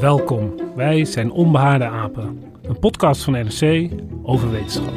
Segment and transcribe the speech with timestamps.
[0.00, 2.42] Welkom, wij zijn Onbehaarde Apen.
[2.62, 3.90] Een podcast van NRC
[4.22, 4.92] over wetenschap.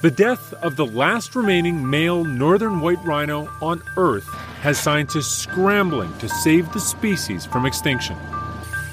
[0.00, 4.26] The death of the last remaining male northern white rhino on Earth
[4.60, 8.16] has scientists scrambling to save the species from extinction.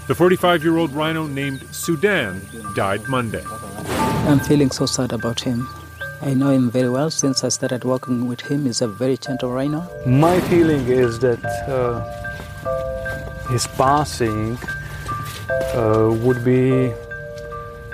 [0.08, 2.42] The 45 year old rhino named Sudan
[2.76, 3.44] died Monday.
[4.28, 5.81] I'm feeling so sad about him.
[6.24, 8.66] I know him very well since I started working with him.
[8.66, 9.82] He's a very gentle rhino.
[10.06, 12.04] My feeling is that uh,
[13.52, 14.58] his passing
[15.76, 16.94] uh, would be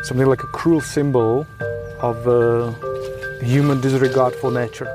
[0.02, 1.46] something like a cruel symbol
[2.02, 2.74] of uh,
[3.40, 4.90] human disregard for nature.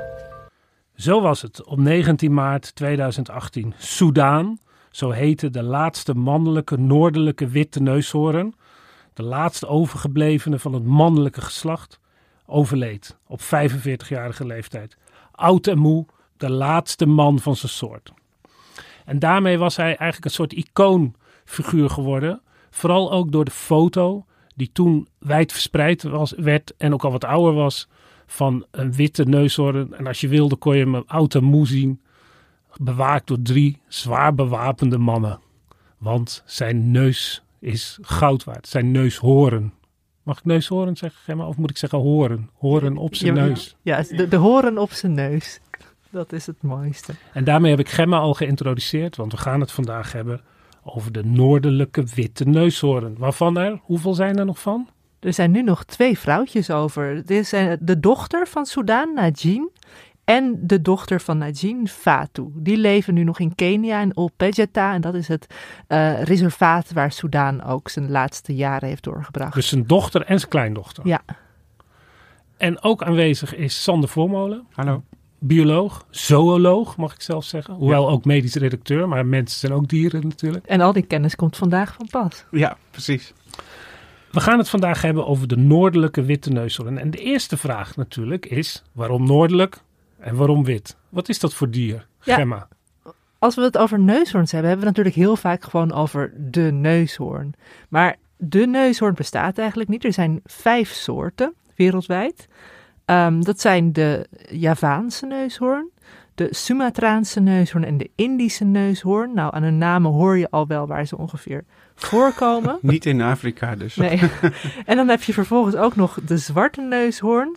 [0.95, 3.73] Zo was het op 19 maart 2018.
[3.77, 4.59] Soudaan,
[4.91, 8.55] zo heette de laatste mannelijke noordelijke witte neushoorn,
[9.13, 11.99] de laatste overgeblevene van het mannelijke geslacht,
[12.45, 14.97] overleed op 45-jarige leeftijd.
[15.31, 16.05] Oud en moe,
[16.37, 18.13] de laatste man van zijn soort.
[19.05, 22.41] En daarmee was hij eigenlijk een soort icoonfiguur geworden.
[22.69, 27.23] Vooral ook door de foto die toen wijd verspreid was, werd en ook al wat
[27.25, 27.87] ouder was
[28.25, 29.93] van een witte neushoorn.
[29.93, 32.01] En als je wilde kon je hem oud en moe zien,
[32.77, 35.39] bewaakt door drie zwaar bewapende mannen.
[35.97, 39.73] Want zijn neus is goud waard, zijn neushoorn.
[40.23, 41.47] Mag ik neushoorn zeggen, Gemma?
[41.47, 42.49] Of moet ik zeggen horen?
[42.57, 43.75] Horen op zijn Ja, neus.
[43.81, 45.59] Ja, de, de horen op zijn neus.
[46.09, 47.13] Dat is het mooiste.
[47.33, 50.41] En daarmee heb ik Gemma al geïntroduceerd, want we gaan het vandaag hebben
[50.83, 53.15] over de noordelijke witte neushoorn.
[53.17, 54.89] Waarvan er, hoeveel zijn er nog van?
[55.19, 57.15] Er zijn nu nog twee vrouwtjes over.
[57.15, 59.69] Dit is eh, de dochter van Sudan, Najin,
[60.25, 62.51] en de dochter van Najin, Fatu.
[62.55, 64.93] Die leven nu nog in Kenia, in Olpejeta.
[64.93, 65.47] En dat is het
[65.87, 69.53] eh, reservaat waar Sudan ook zijn laatste jaren heeft doorgebracht.
[69.53, 71.07] Dus zijn dochter en zijn kleindochter.
[71.07, 71.21] Ja,
[72.57, 75.03] En ook aanwezig is Sander Voormolen, Hallo.
[75.39, 77.73] bioloog, zooloog mag ik zelf zeggen.
[77.73, 80.65] Hoewel ook medisch redacteur, maar mensen zijn ook dieren natuurlijk.
[80.65, 82.45] en al die kennis komt vandaag van pas.
[82.51, 83.33] Ja, precies.
[84.31, 86.97] We gaan het vandaag hebben over de noordelijke witte neushoorn.
[86.97, 89.82] En de eerste vraag natuurlijk is, waarom noordelijk
[90.23, 90.95] en waarom wit?
[91.09, 92.35] Wat is dat voor dier, Ja.
[92.35, 92.67] Gemma?
[93.39, 96.71] Als we het over neushoorns hebben, hebben we het natuurlijk heel vaak gewoon over de
[96.71, 97.53] neushoorn.
[97.89, 100.03] Maar de neushoorn bestaat eigenlijk niet.
[100.03, 102.47] Er zijn vijf soorten wereldwijd.
[103.05, 105.89] Ehm, dat zijn de Javaanse neushoorn,
[106.35, 109.33] de Sumatraanse neushoorn en de Indische neushoorn.
[109.33, 111.63] Nou, aan hun namen hoor je al wel waar ze ongeveer
[111.95, 112.77] voorkomen.
[112.93, 113.95] Niet in Afrika dus.
[113.95, 114.19] Nee.
[114.85, 117.55] en dan heb je vervolgens ook nog de zwarte neushoorn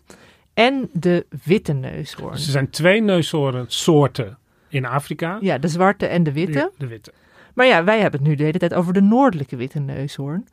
[0.57, 2.33] en de witte neushoorn.
[2.33, 5.39] Dus er zijn twee neushoornsoorten in Afrika.
[5.41, 6.71] Ja, de zwarte en de witte.
[6.79, 7.13] De witte.
[7.55, 10.47] Maar ja, wij hebben het nu de hele tijd over de noordelijke witte neushoorn.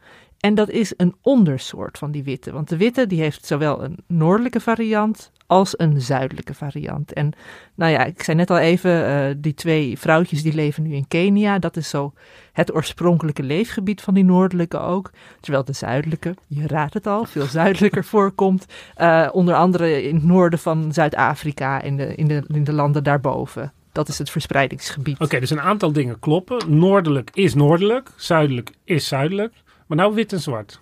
[0.43, 2.51] En dat is een ondersoort van die witte.
[2.51, 7.13] Want de witte die heeft zowel een noordelijke variant als een zuidelijke variant.
[7.13, 7.33] En
[7.75, 11.07] nou ja, ik zei net al even, eh, die twee vrouwtjes die leven nu in
[11.07, 11.59] Kenia.
[11.59, 12.13] Dat is zo
[12.51, 15.11] het oorspronkelijke leefgebied van die noordelijke ook.
[15.39, 18.65] Terwijl de zuidelijke, je raadt het al, veel zuidelijker voorkomt.
[18.95, 23.03] Eh, onder andere in het noorden van Zuid-Afrika, in de, in, de, in de landen
[23.03, 23.73] daarboven.
[23.91, 25.19] Dat is het verspreidingsgebied.
[25.19, 26.77] Oké, dus een aantal dingen kloppen.
[26.77, 29.53] Noordelijk is noordelijk, zuidelijk is zuidelijk.
[29.93, 30.79] Maar nou wit en zwart.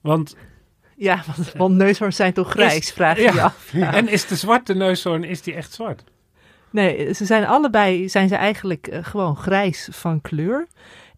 [0.00, 0.36] Want,
[0.96, 3.32] Ja, want, want neushoorns zijn toch grijs, Is- vraag je ja.
[3.32, 3.72] je af.
[3.98, 6.04] En is de zwarte neushoorn, is die echt zwart?
[6.70, 10.66] Nee, ze zijn allebei zijn ze eigenlijk eh, gewoon grijs van kleur.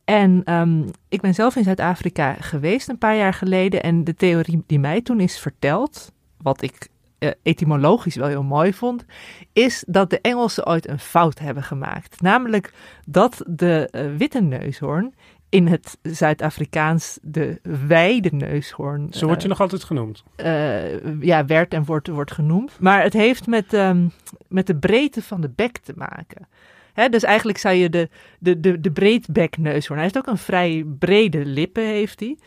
[0.04, 3.82] En ehm, ik ben zelf in Zuid-Afrika geweest een paar jaar geleden.
[3.82, 6.88] En de theorie die mij toen is verteld, wat ik
[7.18, 9.04] eh, etymologisch wel heel mooi vond,
[9.52, 12.20] is dat de Engelsen ooit een fout hebben gemaakt.
[12.20, 12.72] Namelijk
[13.06, 15.14] dat de eh, witte neushoorn
[15.54, 19.06] in het Zuid-Afrikaans de wijde neushoorn.
[19.10, 20.22] Zo wordt je eh, nog altijd genoemd.
[20.36, 22.76] eh, ja, werd en wordt, wordt genoemd.
[22.80, 24.08] Maar het heeft met, ehm,
[24.48, 26.48] met de breedte van de bek te maken.
[26.92, 28.08] Hè, dus eigenlijk zou je de,
[28.38, 30.00] de, de, de breedbekneushoorn...
[30.00, 32.38] Hij heeft ook een vrij brede lippen, heeft hij.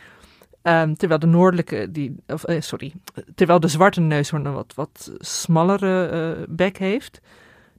[0.61, 2.93] Ehm, terwijl de noordelijke, die, of, eh, sorry,
[3.35, 7.21] terwijl de zwarte neushoorn een wat, wat smallere bek heeft.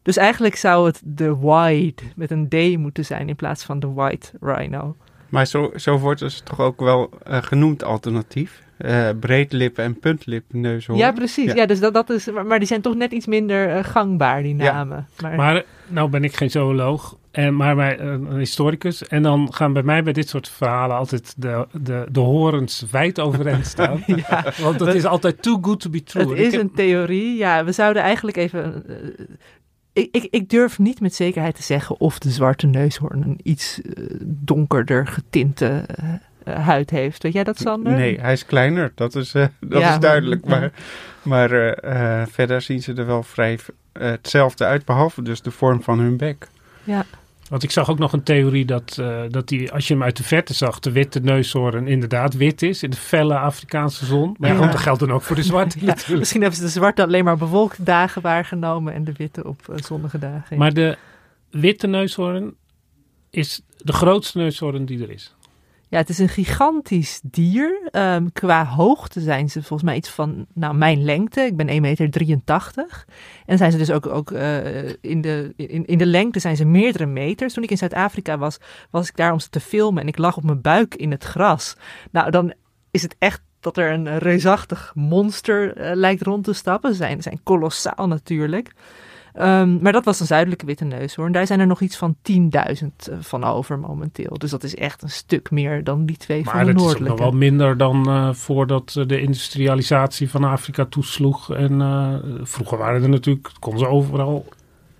[0.03, 3.93] Dus eigenlijk zou het de wide met een D moeten zijn in plaats van de
[3.93, 4.97] white rhino.
[5.29, 8.63] Maar zo, zo wordt het toch ook wel eh, genoemd alternatief.
[8.79, 10.99] Eh breedlippen en puntlippen neushoorn.
[10.99, 11.47] Ja, precies.
[11.47, 11.55] Ja.
[11.55, 11.67] Ja.
[11.67, 14.57] dus dat, dat is, maar, maar die zijn toch net iets minder eh, gangbaar, die
[14.57, 14.73] Ja.
[14.73, 15.07] namen.
[15.23, 19.07] Maar, Maar nou ben ik geen zooloog, en, maar bij, een een historicus.
[19.07, 23.21] En dan gaan bij mij bij dit soort verhalen altijd de, de, de horens wijd
[23.21, 24.03] overeind staan.
[24.07, 26.29] ja, Want dat is altijd too good to be true.
[26.29, 27.37] het is heb- een theorie.
[27.37, 28.85] Ja, we zouden eigenlijk even...
[29.99, 33.81] ik, ik, ik durf niet met zekerheid te zeggen of de zwarte neushoorn een iets
[33.83, 36.09] eh, donkerder getinte eh,
[36.45, 37.23] eh, huid heeft.
[37.23, 37.93] Weet jij dat, Sander?
[37.93, 38.93] Nee, hij is kleiner.
[38.95, 40.45] Dat is, dat Ja, is duidelijk.
[40.45, 40.73] maar-
[41.23, 43.59] Maar, maar verder zien ze er wel vrij
[43.93, 44.85] hetzelfde uit.
[44.85, 46.49] Behalve dus de vorm van hun bek.
[46.85, 47.05] Ja.
[47.49, 50.17] Want ik zag ook nog een theorie dat, eh, dat die, als je hem uit
[50.17, 54.37] de verte zag, de witte neushoorn inderdaad wit is in de felle Afrikaanse zon.
[54.39, 57.03] Maar ja, dat geldt dan ook voor de zwarte Ja, misschien hebben ze de zwarte
[57.03, 60.59] alleen maar bewolkte dagen waargenomen en de witte op eh, zonnige dagen.
[60.59, 60.97] Maar de
[61.51, 62.55] witte neushoorn
[63.31, 65.35] is de grootste neushoorn die er is.
[65.91, 67.89] Ja, het is een gigantisch dier.
[67.91, 71.41] Ehm, qua hoogte zijn ze volgens mij iets van nou, mijn lengte.
[71.41, 73.05] Ik ben 1,83 meter.
[73.47, 76.65] En zijn ze dus ook, ook eh, in, de, in, in de lengte zijn ze
[76.65, 77.55] meerdere meters.
[77.55, 78.59] Toen ik in Zuid-Afrika was,
[78.91, 81.25] was ik daar om ze te filmen en ik lag op mijn buik in het
[81.25, 81.77] gras.
[82.11, 82.53] Nou, dan
[82.91, 86.91] is het echt dat er een reusachtig monster eh, lijkt rond te stappen.
[86.91, 88.73] Ze zijn, zijn kolossaal natuurlijk.
[89.39, 91.33] Ehm, maar dat was een zuidelijke witte neushoorn.
[91.33, 94.39] Daar zijn er nog iets van 10.000 van over momenteel.
[94.39, 96.83] Dus dat is echt een stuk meer dan die twee van Maar de dat is
[96.83, 97.23] ook noordelijke.
[97.23, 101.55] nog wel minder dan eh, voordat eh, de industrialisatie van Afrika toesloeg.
[101.55, 104.47] En eh, vroeger waren er natuurlijk, konden ze overal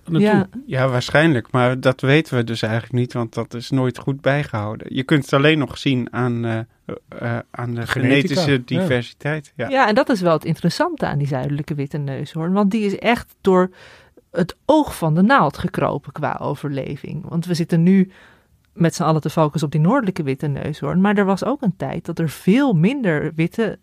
[0.09, 0.29] naartoe.
[0.29, 1.51] Ja, Ja, waarschijnlijk.
[1.51, 3.13] Maar dat weten we dus eigenlijk niet.
[3.13, 4.95] Want dat is nooit goed bijgehouden.
[4.95, 6.59] Je kunt het alleen nog zien aan, eh,
[7.07, 8.61] eh, aan de Genetica, genetische ja.
[8.65, 9.53] diversiteit.
[9.55, 9.69] Ja.
[9.69, 9.87] ja.
[9.87, 12.53] en dat is wel het interessante aan die zuidelijke witte neushoorn.
[12.53, 13.69] Want die is echt door
[14.31, 17.25] het oog van de naald gekropen qua overleving.
[17.29, 18.11] Want we zitten nu
[18.73, 21.01] met z'n allen te focussen op die noordelijke witte neushoorn.
[21.01, 23.79] Maar er was ook een tijd dat er veel minder witte...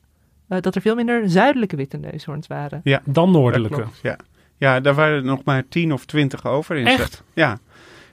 [0.49, 2.81] eh, dat er veel minder zuidelijke witte neushoorns waren.
[2.85, 3.85] Ja, Dan noordelijke.
[4.03, 4.17] Ja.
[4.57, 6.77] ja, daar waren er nog maar tien of twintig over.
[6.77, 7.23] In Echt?
[7.35, 7.59] Ja.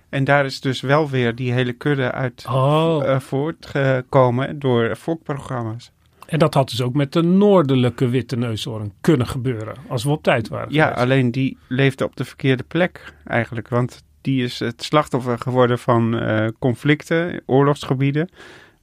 [0.09, 5.91] En daar is dus wel weer die hele kudde uit Oh, eh, voortgekomen door fokprogramma's.
[6.25, 9.75] En dat had dus ook met de noordelijke witte neushoorn kunnen gebeuren.
[9.87, 10.73] Als we op tijd waren.
[10.73, 11.01] Ja, geweest.
[11.01, 13.67] alleen die leefde op de verkeerde plek eigenlijk.
[13.67, 18.29] Want die is het slachtoffer geworden van eh, conflicten, oorlogsgebieden.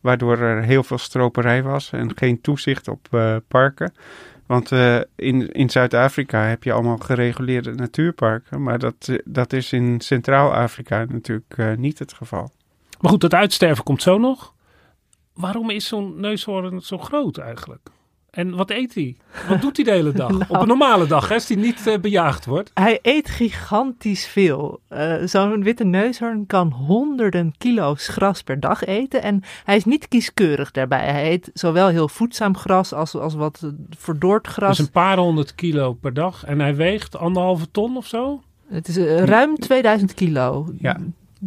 [0.00, 3.92] Waardoor er heel veel stroperij was en geen toezicht op eh, parken.
[4.46, 8.62] Want eh, in, in Zuid-Afrika heb je allemaal gereguleerde natuurparken.
[8.62, 12.50] Maar dat, dat is in Centraal-Afrika natuurlijk niet het geval.
[13.00, 14.54] Maar goed, dat uitsterven komt zo nog.
[15.34, 17.88] Waarom is zo'n neushoorn zo groot eigenlijk?
[18.30, 19.16] En wat eet hij?
[19.48, 20.30] Wat doet hij de hele dag?
[20.50, 22.70] Op een normale dag, hè, als hij niet eh, bejaagd wordt.
[22.74, 24.80] Hij eet gigantisch veel.
[24.88, 29.22] Eh, Zo'n witte neushoorn kan honderden kilo's gras per dag eten.
[29.22, 31.10] En hij is niet kieskeurig daarbij.
[31.10, 34.76] Hij eet zowel heel voedzaam gras als, als wat verdord gras.
[34.76, 36.44] Dus een paar honderd kilo per dag.
[36.44, 38.42] En hij weegt anderhalve ton of zo.
[38.68, 40.72] Het is eh, ruim 2000 kilo.
[40.78, 40.96] Ja.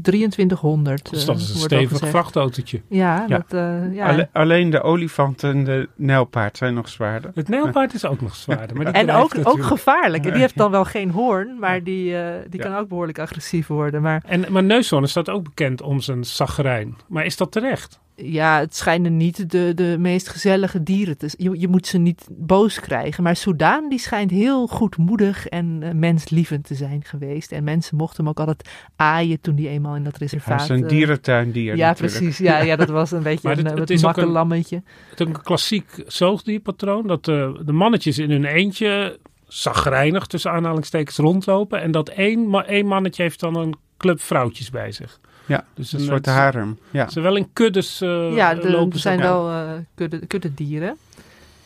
[0.02, 1.10] 2300.
[1.10, 2.82] Dus eh, dat is een stevig vrachtautootje.
[2.90, 3.38] Ja, Ja.
[3.38, 4.08] Dat, eh, ja.
[4.10, 7.32] Alle- alleen de olifant en de nijlpaard zijn nog zwaarder.
[7.36, 8.76] Het nijlpaard is ook nog zwaarder.
[8.76, 10.26] Maar die en ook, ook gevaarlijk.
[10.26, 12.70] En die heeft dan wel geen hoorn, maar die, eh, die Ja.
[12.70, 14.02] kan ook behoorlijk agressief worden.
[14.02, 16.96] Maar En, maar neushoorn staat ook bekend om zijn zagrijn.
[17.08, 18.00] Maar is dat terecht?
[18.16, 21.52] Ja, het schijnen niet de, de meest gezellige dieren te zijn.
[21.54, 23.24] Je, je moet ze niet boos krijgen.
[23.24, 27.52] Maar Soudaan die schijnt heel goedmoedig en eh, menslievend te zijn geweest.
[27.52, 30.62] En mensen mochten hem ook altijd aaien toen hij eenmaal in dat Hij reservaat...
[30.62, 32.18] is een eh, dierentuindier Ja, natuurlijk.
[32.18, 32.38] precies.
[32.38, 34.16] Ja, ja, dat was een beetje Maar een, dit- eh, het het is ook een-
[34.24, 34.82] makkelammetje.
[35.10, 37.08] Het is ook een klassiek zoogdierpatroon.
[37.08, 41.82] Dat de, de mannetjes in hun eentje zagrijnig tussen aanhalingstekens rondlopen.
[41.82, 45.20] En dat één, één mannetje heeft dan een club vrouwtjes bij zich.
[45.46, 46.78] Ja, Dus Een een soort harem.
[46.92, 47.10] Ja.
[47.10, 50.54] Ze wel in kuddes eh ja, de- lopen er ze zijn wel eh kudde, kudde
[50.54, 50.98] dieren.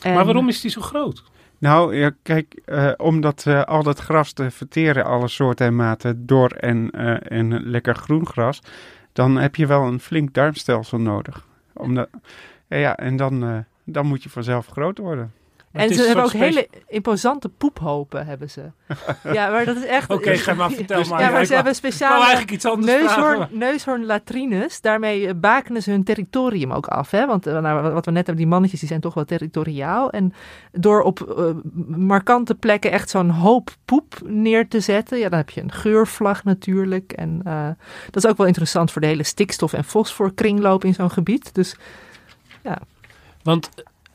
[0.04, 1.24] Maar waarom is die zo groot?
[1.58, 5.76] Nou, ja, kijk, eh, om dat, eh, al dat gras te verteren, alle soorten en
[5.76, 8.60] maten, door en, eh, en lekker groen gras,
[9.14, 11.46] dan heb je wel een flink darmstelsel nodig.
[11.74, 12.10] Omdat,
[12.68, 15.32] ja, ja, en dan, eh, dan moet je vanzelf groot worden.
[15.72, 18.62] Maar en ze hebben ook hele imposante poephopen, hebben ze.
[19.34, 20.10] ja, maar dat is echt...
[20.10, 21.22] Oké, ga maar vertel maar.
[21.22, 24.82] Ja, maar ik ze hebben speciale eigenlijk iets anders neushoorn, neushoornlatrines.
[24.82, 27.12] Daarmee eh, bakenen ze hun territorium ook af.
[27.12, 27.26] Hè?
[27.26, 30.10] Want eh, nou, wat we net hebben, die mannetjes die zijn toch wel territoriaal.
[30.10, 30.34] En
[30.72, 31.46] door op eh,
[31.88, 35.18] markante plekken echt zo'n hoop poep neer te zetten...
[35.18, 37.12] Ja, dan heb je een geurvlag natuurlijk.
[37.12, 37.68] En eh,
[38.12, 41.56] dat is ook wel interessant voor de hele stikstof- en fosforkringloop in zo'n gebied.
[41.56, 41.76] Dus
[42.64, 42.78] ja,
[43.44, 43.70] Want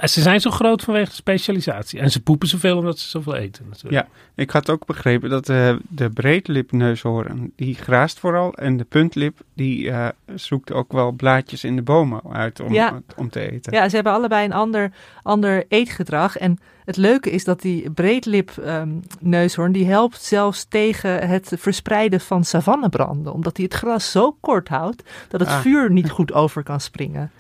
[0.09, 2.01] ze zijn zo groot vanwege de specialisatie.
[2.01, 4.07] En ze poepen zoveel omdat ze zoveel eten natuurlijk.
[4.07, 8.53] Ja, ik had ook begrepen dat eh, de breedlipneushoorn, die graast vooral.
[8.55, 13.01] En de puntlip, die eh, zoekt ook wel blaadjes in de bomen uit om, Ja.
[13.17, 13.73] om te eten.
[13.73, 14.93] Ja, ze hebben allebei een ander,
[15.23, 16.37] ander eetgedrag.
[16.39, 18.89] En het leuke is dat die breedlip ehm,
[19.21, 19.73] neushoorn...
[19.73, 23.33] die helpt zelfs tegen het verspreiden van savannebranden.
[23.33, 25.03] Omdat hij het gras zo kort houdt...
[25.29, 25.61] dat het Ah.
[25.61, 27.31] vuur niet goed over kan springen.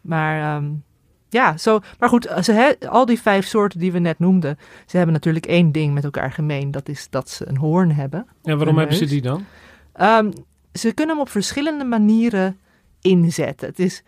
[0.00, 0.70] Maar ehm,
[1.32, 4.58] ja, zo, maar goed, ze, he- al die vijf soorten die we net noemden...
[4.86, 6.70] ze hebben natuurlijk één ding met elkaar gemeen.
[6.70, 8.26] Dat is dat ze een hoorn hebben.
[8.42, 9.44] En waarom hebben ze die dan?
[9.92, 10.30] Ehm,
[10.72, 12.58] ze kunnen hem op verschillende manieren
[13.00, 13.68] inzetten.
[13.68, 14.02] Het is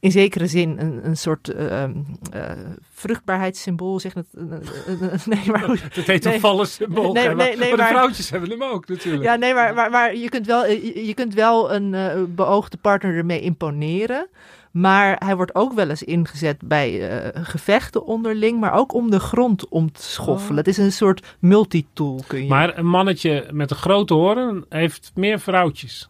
[0.00, 1.92] in zekere zin een, een soort eh, ehm,
[2.32, 2.50] eh,
[2.92, 4.00] vruchtbaarheidssymbool.
[4.00, 5.66] Zeg het, eh, nee, maar.
[5.94, 6.34] Dat heet Nee.
[6.34, 7.12] een vallen symbool.
[7.12, 9.24] Nee, maar, nee, maar de vrouwtjes hebben hem ook natuurlijk.
[9.24, 11.94] Ja, nee, maar, maar, maar je, kunt wel, je, je kunt wel een
[12.34, 14.28] beoogde partner ermee imponeren.
[14.70, 19.20] Maar hij wordt ook wel eens ingezet bij eh, gevechten onderling, maar ook om de
[19.20, 20.50] grond om te schoffelen.
[20.50, 20.56] Oh.
[20.56, 22.48] Het is een soort multitool, kun je.
[22.48, 26.08] Maar een mannetje met een grote hoorn heeft meer vrouwtjes.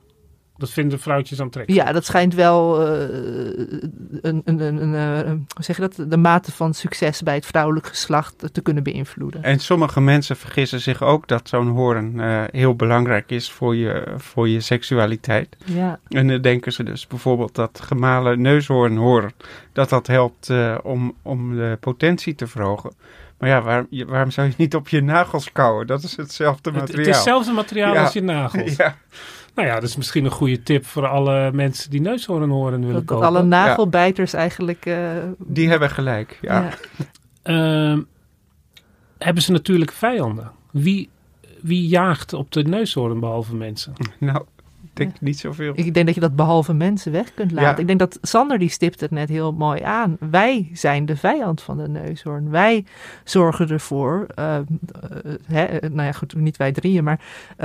[0.60, 1.86] Dat vinden vrouwtjes aantrekkelijk.
[1.86, 3.00] Ja, dat schijnt wel eh,
[4.20, 6.10] een, een, een, een, eh, hoe zeg je dat?
[6.10, 9.42] de mate van succes bij het vrouwelijk geslacht te kunnen beïnvloeden.
[9.42, 14.14] En sommige mensen vergissen zich ook dat zo'n hoorn eh, heel belangrijk is voor je,
[14.16, 15.56] voor je seksualiteit.
[15.64, 15.98] Ja.
[16.08, 19.32] En dan denken ze dus bijvoorbeeld dat gemalen neushoorn horen,
[19.72, 22.92] dat dat helpt eh, om, om de potentie te verhogen.
[23.38, 25.86] Maar ja, waar, waarom zou je niet op je nagels kauwen?
[25.86, 26.98] Dat is hetzelfde Het, materiaal.
[26.98, 28.02] het is hetzelfde materiaal Ja.
[28.02, 28.76] als je nagels.
[28.76, 28.96] Ja,
[29.54, 33.06] Nou ja, dat is misschien een goede tip voor alle mensen die neushoornhoorn willen Dat,
[33.06, 33.26] dat kopen.
[33.26, 34.86] alle nagelbijters eigenlijk.
[34.86, 34.98] eh,
[35.38, 36.38] die hebben gelijk.
[36.40, 36.60] Ja.
[36.62, 36.70] ja.
[37.42, 38.00] Ehm,
[39.18, 40.50] hebben ze natuurlijk vijanden.
[40.70, 41.08] Wie,
[41.60, 43.92] wie jaagt op de neushoorn behalve mensen?
[44.18, 44.44] Nou,
[45.04, 45.72] denk niet zoveel.
[45.76, 47.70] Ik denk dat je dat behalve mensen weg kunt laten.
[47.70, 47.76] Ja.
[47.76, 50.16] Ik denk dat Sander die stipt het net heel mooi aan.
[50.30, 52.50] Wij zijn de vijand van de neushoorn.
[52.50, 52.84] Wij
[53.24, 54.64] zorgen ervoor, eh, eh,
[55.46, 57.20] hè, eh, nou ja goed, niet wij drieën, maar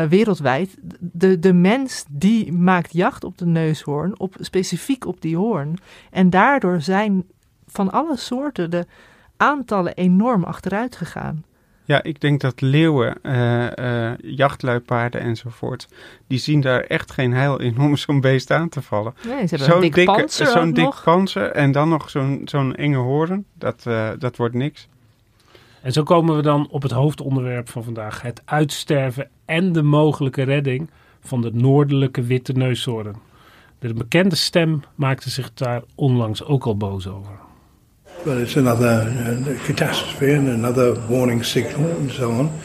[0.10, 0.78] wereldwijd.
[1.00, 5.78] De, de mens die maakt jacht op de neushoorn, op, specifiek op die hoorn.
[6.12, 7.24] En daardoor zijn
[7.68, 8.86] van alle soorten de
[9.38, 11.44] aantallen enorm achteruit gegaan.
[11.88, 15.88] Ja, ik denk dat leeuwen, eh, eh, jachtluipaarden enzovoort,
[16.28, 19.14] die zien daar echt geen heil in om zo'n beest aan te vallen.
[19.28, 21.04] Nee, ze hebben een dik dikke- panzer zo'n dik nog.
[21.04, 24.88] panzer en dan nog zo'n zo'n enge hoorn, dat, eh, dat wordt niks.
[25.82, 28.22] En zo komen we dan op het hoofdonderwerp van vandaag.
[28.22, 30.90] Het uitsterven en de mogelijke redding
[31.20, 33.16] van de noordelijke witte neushoorn.
[33.80, 37.32] De bekende stem maakte zich daar onlangs ook al boos over.
[38.24, 42.60] Well, it's another uh, catastrophe and another warning signal and so on.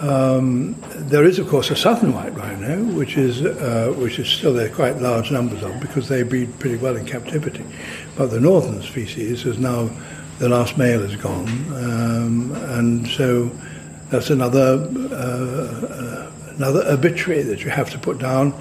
[0.00, 4.52] Um, there is, of course, a southern white rhino, which is uh, which is still
[4.52, 7.64] there quite large numbers of because they breed pretty well in captivity.
[8.16, 9.90] But the northern species is now
[10.40, 13.52] the last male is gone, um, and so
[14.10, 18.52] that's another uh, another obituary that you have to put down,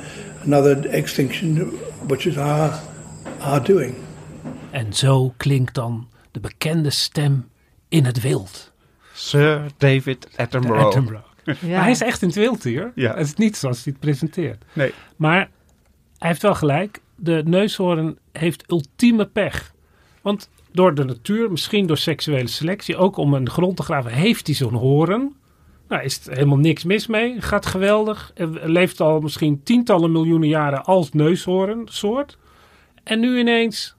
[0.43, 1.69] another extinction,
[2.07, 2.79] which is our
[3.39, 3.95] our doing.
[4.71, 7.49] En zo klinkt dan de bekende stem
[7.89, 8.71] in het wild.
[9.13, 10.85] Sir David Attenborough.
[10.85, 11.25] Attenborough.
[11.43, 11.55] Ja.
[11.61, 12.91] Maar hij is echt in het wild hier.
[12.95, 13.15] Ja.
[13.15, 14.65] Het is niet zoals hij het presenteert.
[14.73, 14.93] Nee.
[15.15, 15.49] Maar
[16.17, 17.01] hij heeft wel gelijk.
[17.15, 19.73] De neushoorn heeft ultieme pech.
[20.21, 24.47] Want door de natuur, misschien door seksuele selectie, ook om een grond te graven, heeft
[24.47, 25.35] hij zo'n hoorn.
[25.87, 27.41] Nou, is er helemaal niks mis mee.
[27.41, 28.31] Gaat geweldig.
[28.63, 32.37] Leeft al misschien tientallen miljoenen jaren als neushoornsoort.
[33.03, 33.95] En nu ineens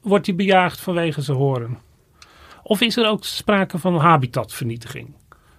[0.00, 1.78] wordt hij bejaagd vanwege zijn hoorn.
[2.62, 5.08] Of is er ook sprake van habitatvernietiging?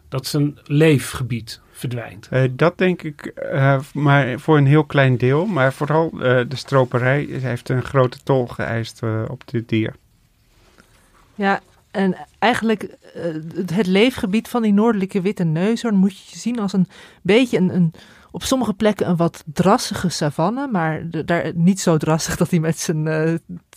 [0.09, 2.27] Dat zijn leefgebied verdwijnt.
[2.29, 5.45] Eh, dat denk ik, eh, maar voor een heel klein deel.
[5.45, 9.95] Maar vooral eh, de stroperij heeft een grote tol geëist op dit dier.
[11.35, 11.59] Ja,
[11.91, 13.23] en eigenlijk eh,
[13.55, 16.87] het- het leefgebied van die noordelijke witte neushoorn moet je zien als een
[17.21, 17.93] beetje een, een
[18.31, 22.59] op sommige plekken een wat drassige savanne, maar de- daar niet zo drassig dat hij
[22.59, 23.33] met zijn eh,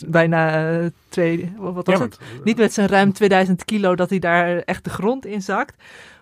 [0.06, 2.18] bijna eh, twee, wat was Ja, het?
[2.44, 5.74] Niet met zijn ruim 2000 kilo dat hij daar echt de grond in zakt,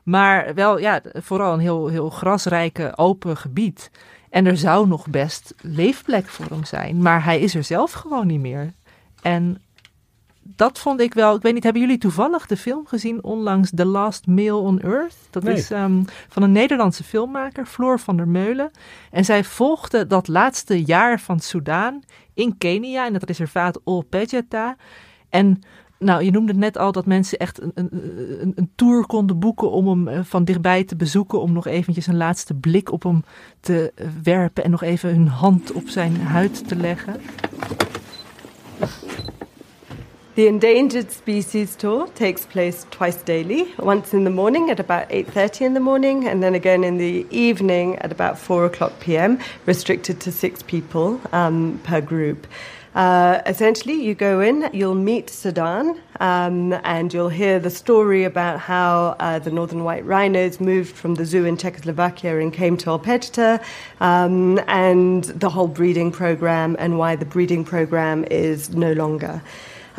[0.03, 3.91] maar wel ja, vooral een heel, heel grasrijke open gebied.
[4.31, 8.27] En er zou nog best leefplek voor hem zijn, maar hij is er zelf gewoon
[8.27, 8.73] niet meer.
[9.23, 9.63] En
[10.57, 11.35] dat vond ik wel.
[11.37, 15.17] Ik weet niet, hebben jullie toevallig de film gezien onlangs The Last Mail on Earth?
[15.31, 15.55] Dat Nee.
[15.55, 18.71] is ehm, van een Nederlandse filmmaker, Floor van der Meulen.
[19.11, 22.01] En zij volgde dat laatste jaar van Soudaan
[22.35, 24.77] in Kenia, in het reservaat Ol Pejeta.
[25.29, 25.61] En
[25.99, 27.89] nou, je noemde het net al dat mensen echt een, een,
[28.41, 31.41] een, een tour konden boeken om hem eh, van dichtbij te bezoeken.
[31.41, 33.25] Om nog eventjes een laatste blik op hem
[33.61, 37.21] te eh, werpen en nog even hun hand op zijn huid te leggen.
[40.41, 45.67] The Endangered Species Tour takes place twice daily, once in the morning at about 8.30
[45.67, 50.19] in the morning and then again in the evening at about 4 o'clock p.m., restricted
[50.21, 52.47] to six people um, per group.
[52.95, 58.61] Uh, essentially, you go in, you'll meet Sudan, um, and you'll hear the story about
[58.61, 62.87] how uh, the northern white rhinos moved from the zoo in Czechoslovakia and came to
[62.87, 63.63] Alpejta,
[64.01, 69.43] um, and the whole breeding program and why the breeding program is no longer.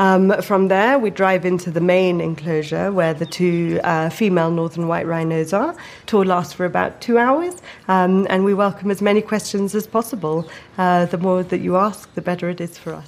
[0.02, 4.88] Um, from there, we drive into the main enclosure where the two uh, female northern
[4.88, 5.76] white rhinos are.
[6.06, 7.54] Tour lasts for about two hours,
[7.88, 10.50] um, and we welcome as many questions as possible.
[10.80, 13.08] Uh, the more that you ask, the better it is for us.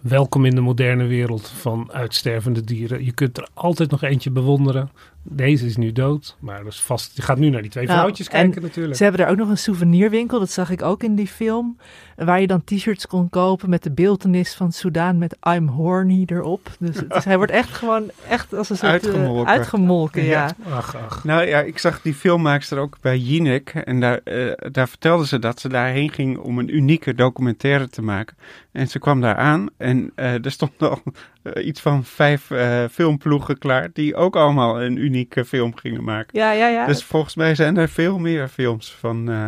[0.00, 3.04] Welkom in de moderne wereld van uitstervende dieren.
[3.04, 4.90] Je kunt er altijd nog eentje bewonderen.
[5.24, 7.16] Deze is nu dood, maar dat is vast.
[7.16, 8.96] Je gaat nu naar die twee Nou, vrouwtjes en kijken natuurlijk.
[8.96, 11.76] Ze hebben er ook nog een souvenirwinkel, dat zag ik ook in die film.
[12.16, 16.70] Waar je dan t-shirts kon kopen met de beeltenis van Soudaan met I'm horny erop.
[16.78, 19.46] Dus, dus hij wordt echt gewoon echt als een soort eh, Uitgemolken.
[19.46, 20.54] uitgemolken ja.
[20.70, 21.24] Ach, ach.
[21.24, 23.68] Nou ja, ik zag die filmmaakster ook bij Jinek.
[23.68, 28.02] En daar, eh, daar vertelde ze dat ze daarheen ging om een unieke documentaire te
[28.02, 28.36] maken.
[28.72, 31.02] En ze kwam daar aan en eh, er stonden al
[31.42, 33.88] eh, iets van vijf eh, filmploegen klaar.
[33.92, 36.38] Die ook allemaal een unieke film gingen maken.
[36.38, 36.86] Ja, ja, ja.
[36.86, 39.30] Dus volgens mij zijn er veel meer films van.
[39.30, 39.46] eh,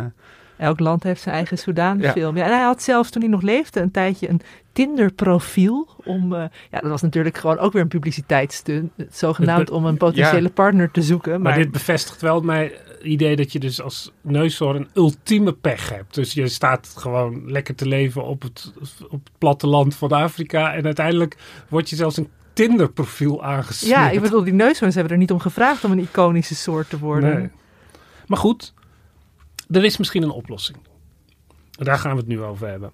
[0.57, 2.11] Elk land heeft zijn eigen Soudaan Ja.
[2.11, 2.37] film.
[2.37, 4.41] Ja, en hij had zelfs toen hij nog leefde een tijdje een
[4.73, 5.87] Tinder profiel.
[6.03, 8.91] Om, eh, ja, dat was natuurlijk gewoon ook weer een publiciteitsstunt.
[9.11, 11.31] Zogenaamd om een potentiële partner te zoeken.
[11.31, 12.71] Maar, Maar, dit bevestigt wel mijn
[13.05, 16.13] idee dat je dus als neushoorn een ultieme pech hebt.
[16.13, 20.73] Dus je staat gewoon lekker te leven op het, op het platteland van Afrika.
[20.73, 21.37] En uiteindelijk
[21.69, 23.95] word je zelfs een Tinder-profiel aangesmeerd.
[23.95, 26.99] ja, ik bedoel, die neushoorns hebben er niet om gevraagd om een iconische soort te
[26.99, 27.39] worden.
[27.39, 27.49] Nee.
[28.27, 28.73] Maar goed,
[29.69, 30.77] er is misschien een oplossing.
[31.71, 32.91] Daar gaan we het nu over hebben.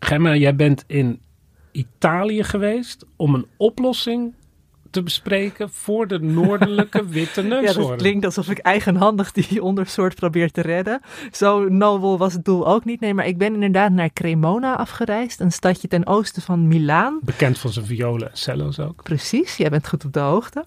[0.00, 1.20] Gemma, jij bent in
[1.72, 4.34] Italië geweest om een oplossing
[4.90, 7.88] te bespreken voor de noordelijke witte Ja, neushoorn.
[7.88, 11.00] dat klinkt alsof ik eigenhandig die ondersoort probeer te redden.
[11.32, 13.00] Zo nobel was het doel ook niet.
[13.00, 15.40] Nee, maar ik ben inderdaad naar Cremona afgereisd.
[15.40, 17.18] Een stadje ten oosten van Milaan.
[17.22, 19.02] Bekend van zijn violen en cello's ook.
[19.02, 20.64] Precies, jij bent goed op de hoogte.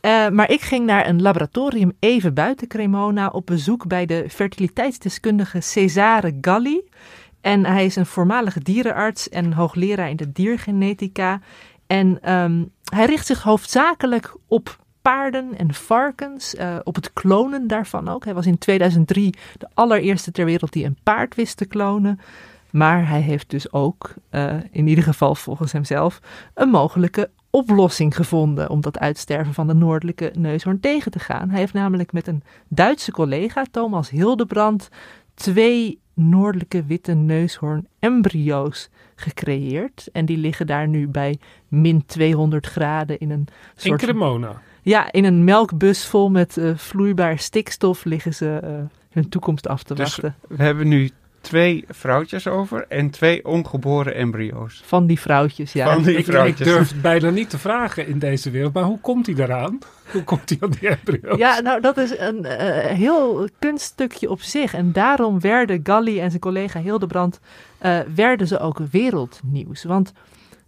[0.00, 5.60] Eh, maar ik ging naar een laboratorium even buiten Cremona op bezoek bij de fertiliteitsdeskundige
[5.60, 6.80] Cesare Galli.
[7.40, 11.40] En hij is een voormalige dierenarts en hoogleraar in de diergenetica.
[11.86, 18.08] En ehm, hij richt zich hoofdzakelijk op paarden en varkens, eh, op het klonen daarvan
[18.08, 18.24] ook.
[18.24, 22.20] Hij was in 2003 de allereerste ter wereld die een paard wist te klonen.
[22.70, 26.20] Maar hij heeft dus ook, eh, in ieder geval volgens hemzelf,
[26.54, 31.50] een mogelijke oplossing gevonden om dat uitsterven van de noordelijke neushoorn tegen te gaan.
[31.50, 34.88] Hij heeft namelijk met een Duitse collega, Thomas Hildebrand,
[35.34, 40.08] twee noordelijke witte neushoorn embryo's gecreëerd.
[40.12, 44.00] En die liggen daar nu bij min 200 graden in een In soort...
[44.02, 44.62] Cremona.
[44.82, 48.70] Ja, in een melkbus vol met eh, vloeibaar stikstof liggen ze eh,
[49.10, 50.34] hun toekomst af te Dus wachten.
[50.48, 51.10] we hebben nu
[51.46, 54.82] twee vrouwtjes over en twee ongeboren embryo's.
[54.84, 55.92] Van die vrouwtjes, ja.
[55.92, 56.66] Van die Ik, ik vrouwtjes.
[56.66, 58.72] durf het bijna niet te vragen in deze wereld.
[58.72, 59.78] Maar hoe komt hij daaraan?
[60.12, 61.38] Hoe komt hij aan die embryo's?
[61.38, 64.74] Ja, nou dat is een eh, heel kunststukje op zich.
[64.74, 67.40] En daarom werden Galli en zijn collega Hildebrand,
[67.78, 69.84] eh, werden ze ook wereldnieuws.
[69.84, 70.12] Want,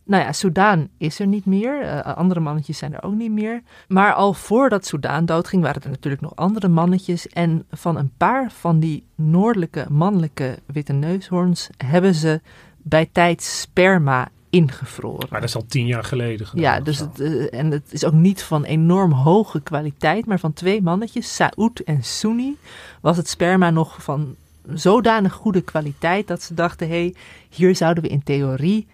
[0.08, 1.80] nou ja, Soudaan is er niet meer.
[1.80, 3.62] eh, andere mannetjes zijn er ook niet meer.
[3.88, 7.28] Maar al voordat Soudaan doodging, waren er natuurlijk nog andere mannetjes.
[7.28, 12.40] En van een paar van die noordelijke mannelijke witte neushoorns hebben ze
[12.76, 15.26] bij tijd sperma ingevroren.
[15.30, 16.64] Maar dat is al tien jaar geleden gedaan.
[16.64, 20.52] Ja, dus het, eh, en het is ook niet van enorm hoge kwaliteit, maar van
[20.52, 22.56] twee mannetjes, Saoud en Sunni,
[23.00, 24.36] was het sperma nog van
[24.74, 27.14] zodanig goede kwaliteit dat ze dachten, hé, hey,
[27.48, 28.86] hier zouden we in theorie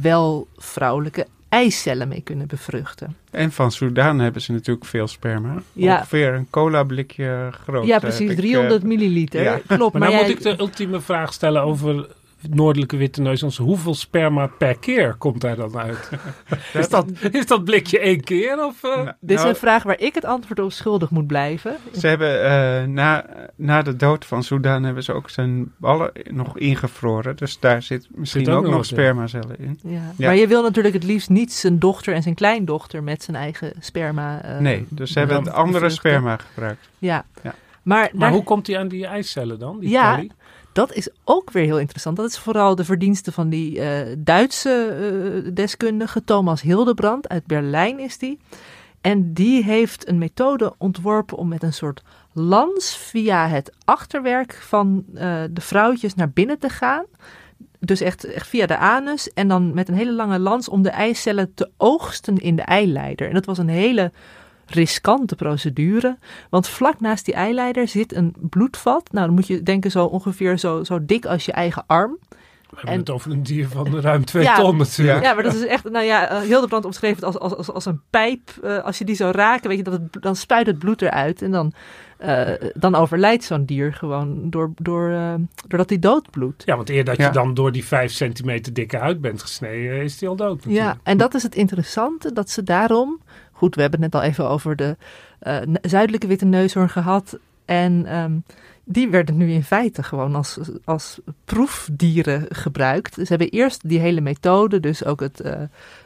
[0.00, 3.16] wel vrouwelijke eicellen mee kunnen bevruchten.
[3.30, 5.54] En van Soudaan hebben ze natuurlijk veel sperma.
[5.72, 5.94] Ja.
[5.96, 7.86] Ongeveer een cola blikje groot.
[7.86, 9.42] ja, heb precies, ik, eh, 300 milliliter.
[9.42, 9.60] ja.
[9.66, 12.06] Klopt, Maar maar, dan jij- moet ik de ultieme vraag stellen over
[12.50, 16.10] noordelijke witte neushoorns, hoeveel sperma per keer komt daar dan uit?
[16.74, 18.64] is, dat, is dat blikje één keer?
[18.64, 18.96] Of, uh?
[18.96, 21.76] nou, Dit is een vraag waar ik het antwoord op schuldig moet blijven.
[21.92, 26.58] Ze hebben uh, na, na de dood van Sudan hebben ze ook zijn ballen nog
[26.58, 27.36] ingevroren.
[27.36, 29.78] Dus daar zit misschien zit ook, ook, nog spermacellen in.
[29.82, 30.00] Ja.
[30.16, 30.26] ja.
[30.26, 33.72] Maar je wil natuurlijk het liefst niet zijn dochter en zijn kleindochter met zijn eigen
[33.80, 34.44] sperma.
[34.44, 36.88] Uh, nee, dus ze hebben het andere sperma gebruikt.
[36.98, 37.24] Ja.
[37.42, 37.54] ja.
[37.82, 39.78] Maar, maar hoe komt hij aan die eicellen dan?
[39.78, 40.24] Die ja,
[40.78, 42.16] dat is ook weer heel interessant.
[42.16, 44.96] Dat is vooral de verdienste van die uh, Duitse
[45.44, 47.28] uh, deskundige Thomas Hildebrand.
[47.28, 48.38] Uit Berlijn is die.
[49.00, 55.04] En die heeft een methode ontworpen om met een soort lans via het achterwerk van
[55.14, 57.04] uh, de vrouwtjes naar binnen te gaan.
[57.78, 59.32] Dus echt, echt via de anus.
[59.32, 63.28] En dan met een hele lange lans om de eicellen te oogsten in de eileider.
[63.28, 64.12] En dat was een hele
[64.70, 66.18] riskante procedure.
[66.50, 69.12] Want vlak naast die eileider zit een bloedvat.
[69.12, 72.18] Nou, dan moet je denken zo ongeveer zo, zo dik als je eigen arm.
[72.70, 75.22] We hebben en, het over een dier van ruim twee ton natuurlijk.
[75.22, 77.86] Ja, maar dat is echt, nou ja, uh, Hildebrand omschreef het als, als, als, als
[77.86, 78.50] een pijp.
[78.64, 81.42] Uh, als je die zou raken, weet je, dat het, dan spuit het bloed eruit.
[81.42, 81.72] En dan,
[82.24, 86.62] uh, dan overlijdt zo'n dier gewoon door, door, doordat hij doodbloedt.
[86.66, 87.26] Ja, want eer dat ja.
[87.26, 90.84] je dan door die vijf centimeter dikke huid bent gesneden, is hij al dood natuurlijk.
[90.84, 93.20] Ja, en dat is het interessante, dat ze daarom
[93.58, 94.96] Goed, we hebben het net al even over de
[95.42, 97.38] uh, zuidelijke witte neushoorn gehad.
[97.64, 98.44] En um,
[98.84, 103.14] die werden nu in feite gewoon als, als proefdieren gebruikt.
[103.14, 105.52] Ze hebben eerst die hele methode, dus ook het uh,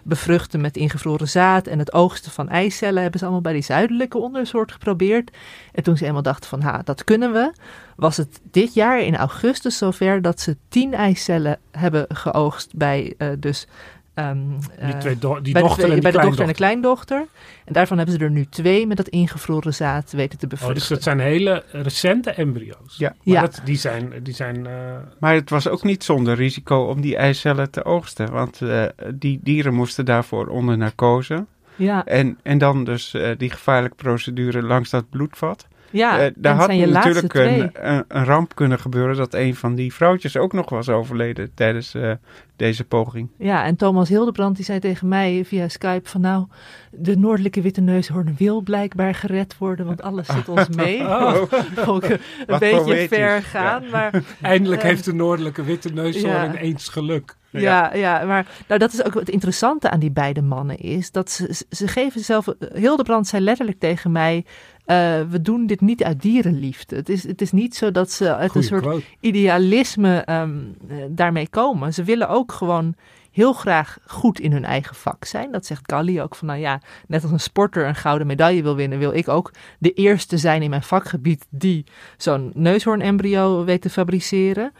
[0.03, 4.19] bevruchten met ingevroren zaad en het oogsten van eicellen, hebben ze allemaal bij die zuidelijke
[4.19, 5.31] ondersoort geprobeerd.
[5.73, 7.53] En toen ze eenmaal dachten van, ha, dat kunnen we,
[7.97, 13.29] was het dit jaar in augustus zover dat ze tien eicellen hebben geoogst bij uh,
[13.39, 13.67] dus
[14.15, 17.27] Um, die twee do die bij dochter de, en bij de dochter en de kleindochter.
[17.65, 20.77] En daarvan hebben ze er nu twee met dat ingevroren zaad weten te bevruchten.
[20.77, 22.97] Oh, dus dat zijn hele recente embryo's.
[22.97, 23.09] Ja.
[23.09, 23.41] Maar ja.
[23.41, 24.13] Dat, die zijn...
[24.23, 24.97] Die zijn uh...
[25.19, 28.31] Maar het was ook niet zonder risico om die eicellen te oogsten.
[28.31, 31.47] Want uh, die dieren moesten daarvoor onder narcose.
[31.77, 32.05] Ja.
[32.05, 35.67] En, en dan dus uh, die gevaarlijke procedure langs dat bloedvat.
[35.93, 39.95] Ja, uh, daar had natuurlijk een, een, een, ramp kunnen gebeuren dat een van die
[39.95, 42.13] vrouwtjes ook nog was overleden tijdens uh,
[42.57, 43.29] deze poging.
[43.39, 46.47] Ja, en Thomas Hildebrand die zei tegen mij via Skype van nou,
[46.91, 51.01] de noordelijke witte neushoorn wil blijkbaar gered worden, want alles zit ons mee.
[51.01, 51.43] Oh.
[51.87, 52.19] Ook een,
[52.59, 53.89] beetje ver gaan, ja.
[53.91, 54.23] maar...
[54.43, 56.55] Eindelijk uh, heeft de noordelijke witte neushoorn ja.
[56.55, 57.37] eens geluk.
[57.61, 61.31] Ja, ja, maar nou, dat is ook het interessante aan die beide mannen is dat
[61.31, 62.47] ze, ze geven zelf.
[62.75, 64.45] Hildebrand zei letterlijk tegen mij:
[64.87, 66.97] uh, we doen dit niet uit dierenliefde.
[66.97, 69.05] Het is, het is niet zo dat ze uit Goeie een soort quote.
[69.21, 71.95] idealisme um, uh, daarmee komen.
[71.95, 72.95] Ze willen ook gewoon
[73.31, 75.53] heel graag goed in hun eigen vak zijn.
[75.53, 78.77] Dat zegt Galli ook van, nou ja, net als een sporter een gouden medaille wil
[78.77, 81.85] winnen, wil ik ook de eerste zijn in mijn vakgebied die
[82.17, 84.73] zo'n neushoornembryo weet te fabriceren.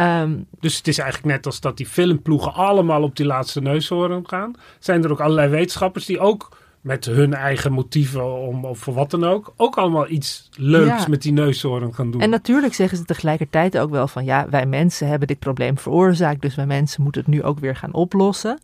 [0.00, 4.28] Um, dus het is eigenlijk net als dat die filmploegen allemaal op die laatste neushoorn
[4.28, 4.54] gaan.
[4.78, 9.10] Zijn er ook allerlei wetenschappers die ook met hun eigen motieven om, of voor wat
[9.10, 11.08] dan ook, ook allemaal iets leuks ja.
[11.08, 12.20] met die neushoorn gaan doen.
[12.20, 16.42] En natuurlijk zeggen ze tegelijkertijd ook wel van ja, wij mensen hebben dit probleem veroorzaakt,
[16.42, 18.58] dus wij mensen moeten het nu ook weer gaan oplossen.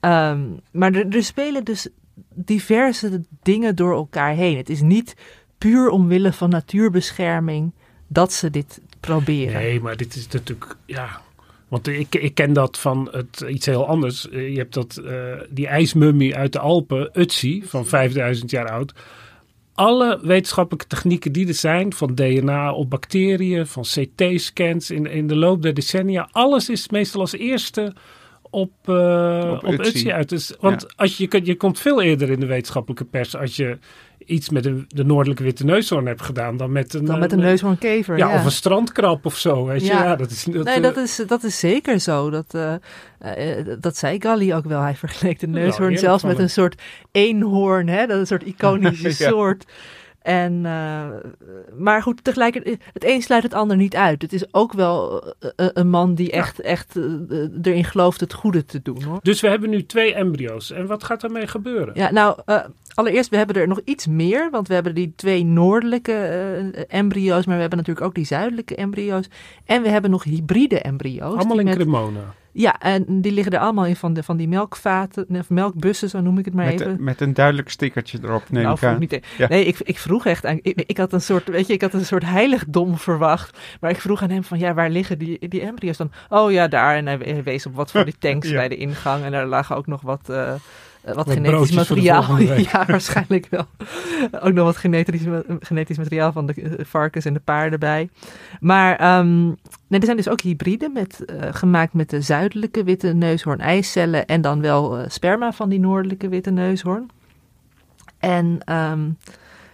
[0.00, 1.88] Um, maar er, er spelen dus
[2.34, 4.56] diverse dingen door elkaar heen.
[4.56, 5.16] Het is niet
[5.58, 7.72] puur omwille van natuurbescherming
[8.06, 9.60] dat ze dit proberen.
[9.60, 11.20] Nee, maar dit is natuurlijk, ja.
[11.68, 14.26] Want ik, ik ken dat van het, iets heel anders.
[14.30, 18.92] Je hebt dat, uh, die ijsmummie uit de Alpen, Utsi, van 5000 jaar oud.
[19.74, 25.36] Alle wetenschappelijke technieken die er zijn, van DNA op bacteriën, van CT-scans in, in de
[25.36, 27.92] loop der decennia, alles is meestal als eerste
[28.56, 30.28] op, uh, op, op Utsi uit.
[30.28, 30.88] Dus, want ja.
[30.96, 33.78] als je, je komt veel eerder in de wetenschappelijke pers als je
[34.18, 37.38] iets met een, de noordelijke witte neushoorn hebt gedaan dan met een, dan met een
[37.38, 38.18] neushoornkever.
[38.18, 39.64] Ja, ja, of een strandkrab of zo.
[39.64, 39.86] Weet je?
[39.86, 40.04] Ja.
[40.04, 42.30] ja dat is, dat, nee, dat is, dat is zeker zo.
[42.30, 42.74] Dat, uh,
[43.38, 44.80] uh, dat zei Galli ook wel.
[44.80, 47.88] Hij vergeleek de neushoorn nou, zelfs met een soort eenhoorn.
[47.88, 48.06] Hè?
[48.06, 49.64] Dat is een soort iconische soort.
[50.26, 51.06] En, uh,
[51.78, 54.22] maar goed, tegelijkertijd, het een sluit het ander niet uit.
[54.22, 56.62] Het is ook wel uh, een man die echt, ja.
[56.62, 59.02] echt uh, erin gelooft het goede te doen.
[59.02, 59.18] Hoor.
[59.22, 60.70] Dus we hebben nu twee embryo's.
[60.70, 61.94] En wat gaat daarmee gebeuren?
[61.94, 62.40] Ja, nou,
[62.94, 64.50] allereerst, we hebben er nog iets meer.
[64.50, 66.14] Want we hebben die twee noordelijke
[66.88, 67.44] embryo's.
[67.44, 69.28] Maar we hebben natuurlijk ook die zuidelijke embryo's.
[69.64, 71.36] En we hebben nog hybride embryo's.
[71.38, 72.34] Allemaal in met, Cremona.
[72.58, 76.20] Ja, en die liggen er allemaal in van, de, van die melkvaten, of melkbussen, zo
[76.20, 77.04] noem ik het maar met, even.
[77.04, 78.98] Met een duidelijk stickertje erop, neem nou, ik aan.
[78.98, 79.48] Niet, ja.
[79.48, 81.92] Nee, ik, ik vroeg echt aan, ik, ik, had een soort, weet je, ik had
[81.92, 83.58] een soort heiligdom verwacht.
[83.80, 86.12] Maar ik vroeg aan hem van, ja, waar liggen die, die embryo's dan?
[86.28, 86.96] Oh ja, daar.
[86.96, 88.54] En hij wees op wat voor die tanks ja.
[88.54, 89.24] bij de ingang.
[89.24, 90.26] En daar lagen ook nog wat...
[90.30, 90.54] Uh, eh,
[91.06, 92.38] wat Wat genetisch materiaal.
[92.72, 93.66] ja, waarschijnlijk wel.
[94.40, 95.22] Ook nog wat genetisch,
[95.60, 98.08] genetisch materiaal van de eh, varkens en de paarden bij.
[98.60, 103.12] Maar ehm, nee, er zijn dus ook hybriden met, eh, gemaakt met de zuidelijke witte
[103.12, 107.10] neushoorn eicellen en dan wel eh, sperma van die noordelijke witte neushoorn.
[108.18, 109.10] En ehm,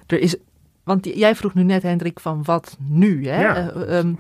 [0.07, 0.37] er is,
[0.85, 3.43] want jij vroeg nu net Hendrik van wat nu, hè?
[3.43, 3.55] Ja.
[3.55, 4.15] Eh, ehm,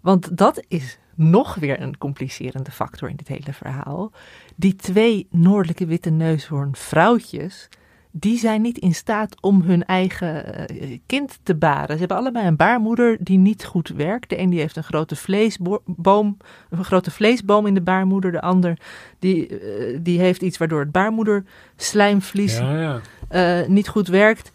[0.00, 4.12] want dat is nog weer een complicerende factor in dit hele verhaal.
[4.56, 7.68] Die twee noordelijke witte neushoorn vrouwtjes,
[8.16, 11.92] die zijn niet in staat om hun eigen eh, kind te baren.
[11.92, 14.28] Ze hebben allebei een baarmoeder die niet goed werkt.
[14.28, 16.36] De een die heeft een grote vleesboom,
[16.70, 18.32] een grote vleesboom in de baarmoeder.
[18.32, 18.78] De ander
[19.18, 23.00] die, eh, die heeft iets waardoor het baarmoederslijmvlies Ja, ja.
[23.28, 24.52] eh, niet goed werkt.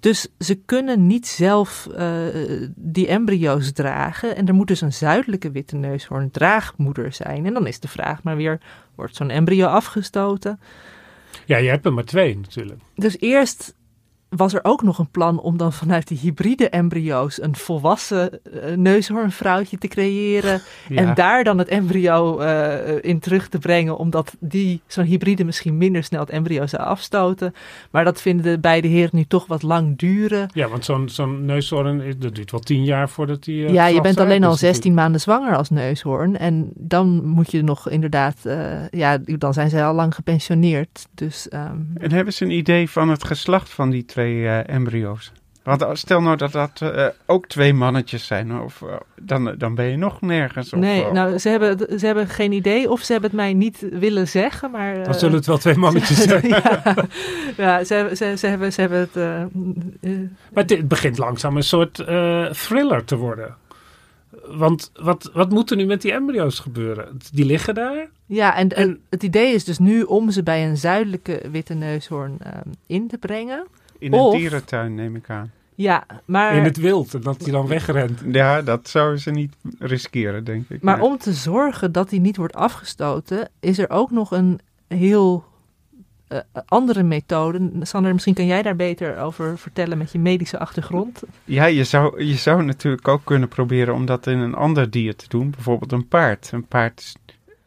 [0.00, 2.06] Dus ze kunnen niet zelf eh,
[2.74, 4.36] die embryo's dragen.
[4.36, 7.46] En er moet dus een zuidelijke witte neushoorn draagmoeder zijn.
[7.46, 8.60] En dan is de vraag maar weer,
[8.94, 10.60] wordt zo'n embryo afgestoten?
[11.44, 12.80] ja, je hebt er maar twee natuurlijk.
[12.94, 13.74] Dus eerst
[14.30, 18.30] was er ook nog een plan om dan vanuit die hybride embryo's een volwassen
[18.62, 20.60] eh, neushoornvrouwtje te creëren.
[20.88, 20.96] Ja.
[20.96, 25.76] En daar dan het embryo eh, in terug te brengen, omdat die zo'n hybride misschien
[25.76, 27.54] minder snel het embryo zou afstoten.
[27.90, 30.48] Maar dat vinden de beide heren nu toch wat lang duren.
[30.54, 33.66] Ja, want zo'n zo'n neushoorn, is- dat duurt wel tien jaar voordat die...
[33.66, 36.38] eh, ja, je bent alleen al Dus dat- 16 maanden zwanger als neushoorn.
[36.38, 41.06] En dan moet je nog inderdaad, eh, ja, dan zijn ze al lang gepensioneerd.
[41.14, 45.32] Dus ehm, En hebben ze een idee van het geslacht van die twee eh, embryo's?
[45.62, 49.84] Want stel nou dat dat eh, ook twee mannetjes zijn, of, eh, dan, dan ben
[49.84, 50.72] je nog nergens.
[50.72, 53.86] Of, nee, nou, ze hebben, ze hebben geen idee of ze hebben het mij niet
[53.90, 54.70] willen zeggen.
[54.70, 56.48] Maar, Dan eh, zullen het wel twee mannetjes zijn.
[56.48, 56.82] ja,
[57.56, 59.14] ja ze, hebben, ze, ze, hebben, ze hebben het.
[60.54, 63.56] Maar dit begint langzaam een soort eh, thriller te worden.
[64.46, 67.18] Want wat, wat moet er nu met die embryo's gebeuren?
[67.32, 68.08] Die liggen daar.
[68.26, 72.36] ja, en, en het idee is dus nu om ze bij een zuidelijke witte neushoorn
[72.38, 72.52] eh,
[72.86, 73.66] in te brengen.
[74.00, 75.50] In een dierentuin neem ik aan.
[75.74, 77.14] Ja, maar, in het wild.
[77.14, 78.20] En dat die dan wegrent.
[78.32, 80.82] Ja, dat zouden ze niet riskeren, denk ik.
[80.82, 81.06] maar Nee.
[81.06, 85.44] om te zorgen dat die niet wordt afgestoten, is er ook nog een heel
[86.28, 87.70] eh, andere methode.
[87.82, 91.22] Sander, misschien kan jij daar beter over vertellen met je medische achtergrond.
[91.44, 95.16] Ja, je zou, je zou natuurlijk ook kunnen proberen om dat in een ander dier
[95.16, 95.50] te doen.
[95.50, 96.50] Bijvoorbeeld een paard.
[96.52, 97.16] Een paard is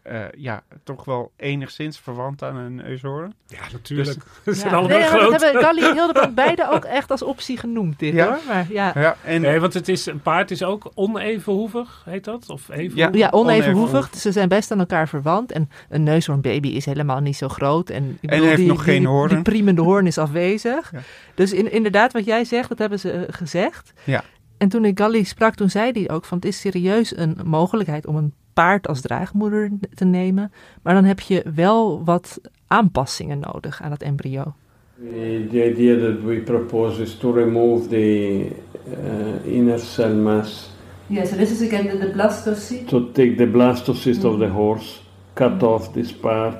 [0.04, 3.34] eh, ja, toch wel enigszins verwant aan een neushoorn.
[3.48, 4.18] Ja, natuurlijk.
[4.44, 4.78] Dus- Ze zijn Ja.
[4.78, 5.32] allemaal nee, groot.
[5.32, 8.26] dat hebben Galli en Hildebrand beide ook echt als optie genoemd, dit Ja.
[8.28, 8.38] hoor.
[8.48, 12.50] Maar ja, Ja, en Nee, want het is, een paard is ook onevenhoevig, heet dat?
[12.50, 13.10] Of even Ja.
[13.12, 13.89] Ja, onevenhoevig.
[13.94, 14.16] Onevenhoevig.
[14.22, 15.52] Ze zijn best aan elkaar verwant.
[15.52, 17.89] En een neushoornbaby is helemaal niet zo groot.
[17.89, 19.30] En, ik bedoel, heeft die, nog geen die, hoorn.
[19.30, 20.92] Die priemende hoorn is afwezig.
[20.92, 21.00] Ja.
[21.34, 23.94] Dus in, inderdaad, wat jij zegt, dat hebben ze eh, gezegd.
[24.04, 24.24] Ja.
[24.58, 26.38] En toen ik Galli sprak, toen zei hij ook van...
[26.38, 30.52] het is serieus een mogelijkheid om een paard als draagmoeder te nemen.
[30.82, 34.54] Maar dan heb je wel wat aanpassingen nodig aan het embryo.
[35.00, 38.48] The, the idea that we propose is to remove the
[38.88, 40.72] uh, inner cell mass,
[41.08, 42.88] Ja, so this is again the, the blastocyst.
[42.88, 45.02] to take the blastocyst of the horse,
[45.34, 46.56] cut off this part,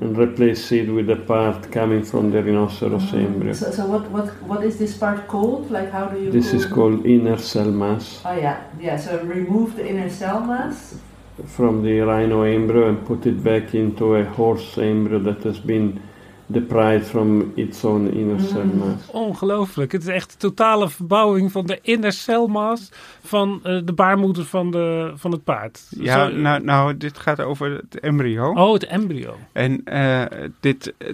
[0.00, 3.52] and replace it with the part coming from the rhinoceros embryo.
[3.52, 5.70] So, so what, what, what is this part called?
[5.70, 8.96] Like how do you This is called inner cell mass Oh yeah, yeah.
[8.98, 10.94] So remove the inner cell mass.
[11.46, 15.98] From the rhino embryo and put it back into a horse embryo that has been
[16.50, 18.78] deprived from its own inner cell Mm.
[18.78, 19.10] mass.
[19.12, 19.92] Ongelooflijk.
[19.92, 22.88] Het is echt de totale verbouwing van de inner celmaas
[23.22, 25.86] van eh, de baarmoeder van, de, van het paard.
[25.90, 28.52] ja, Zo- nou, nou, dit gaat over het embryo.
[28.52, 29.34] Oh, het embryo.
[29.52, 30.22] En eh,
[30.60, 31.08] dit, eh,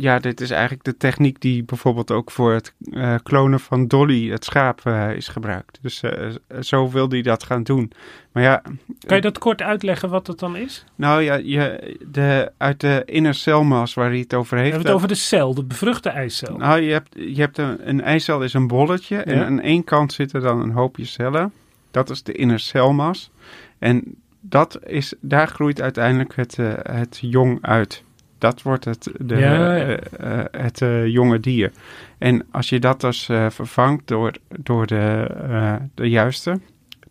[0.00, 4.30] ja, dit is eigenlijk de techniek die bijvoorbeeld ook voor het eh, klonen van Dolly,
[4.30, 5.78] het schaap, eh, is gebruikt.
[5.82, 6.28] Dus eh,
[6.60, 7.92] zo wil hij dat gaan doen.
[8.32, 8.62] Maar ja,
[9.06, 10.84] Kan je dat kort uitleggen wat het dan is?
[10.94, 14.72] nou ja, je, de, uit de inner celmas waar hij het over We heeft.
[14.72, 16.56] hebben het over de cel, de bevruchte eicel.
[16.56, 20.12] Nou, je hebt, je hebt een, een eicel is een bolletje en aan één kant
[20.12, 21.52] zitten dan een hoopje cellen.
[21.90, 23.30] Dat is de inner celmas.
[23.78, 24.04] En
[24.40, 28.06] dat is, daar groeit uiteindelijk het, het jong uit.
[28.38, 29.76] Dat wordt het, de, Ja, ja.
[29.76, 29.92] eh,
[30.40, 31.72] eh, het eh, jonge dier.
[32.18, 35.28] En als je dat dus vervangt door, door de,
[35.94, 36.60] de juiste,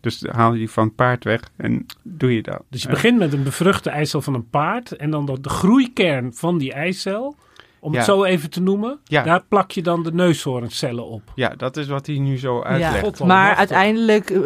[0.00, 2.62] dus haal je die van het paard weg en doe je dat.
[2.70, 6.34] Dus je begint met een bevruchte eicel van een paard en dan de, de groeikern
[6.34, 7.36] van die eicel,
[7.80, 8.12] om het Ja.
[8.12, 9.22] zo even te noemen, Ja.
[9.22, 11.22] daar plak je dan de neushoorncellen op.
[11.34, 12.98] ja, dat is wat hij nu zo Ja, uitlegt.
[13.00, 13.58] God, maar machtig.
[13.58, 14.40] uiteindelijk eh,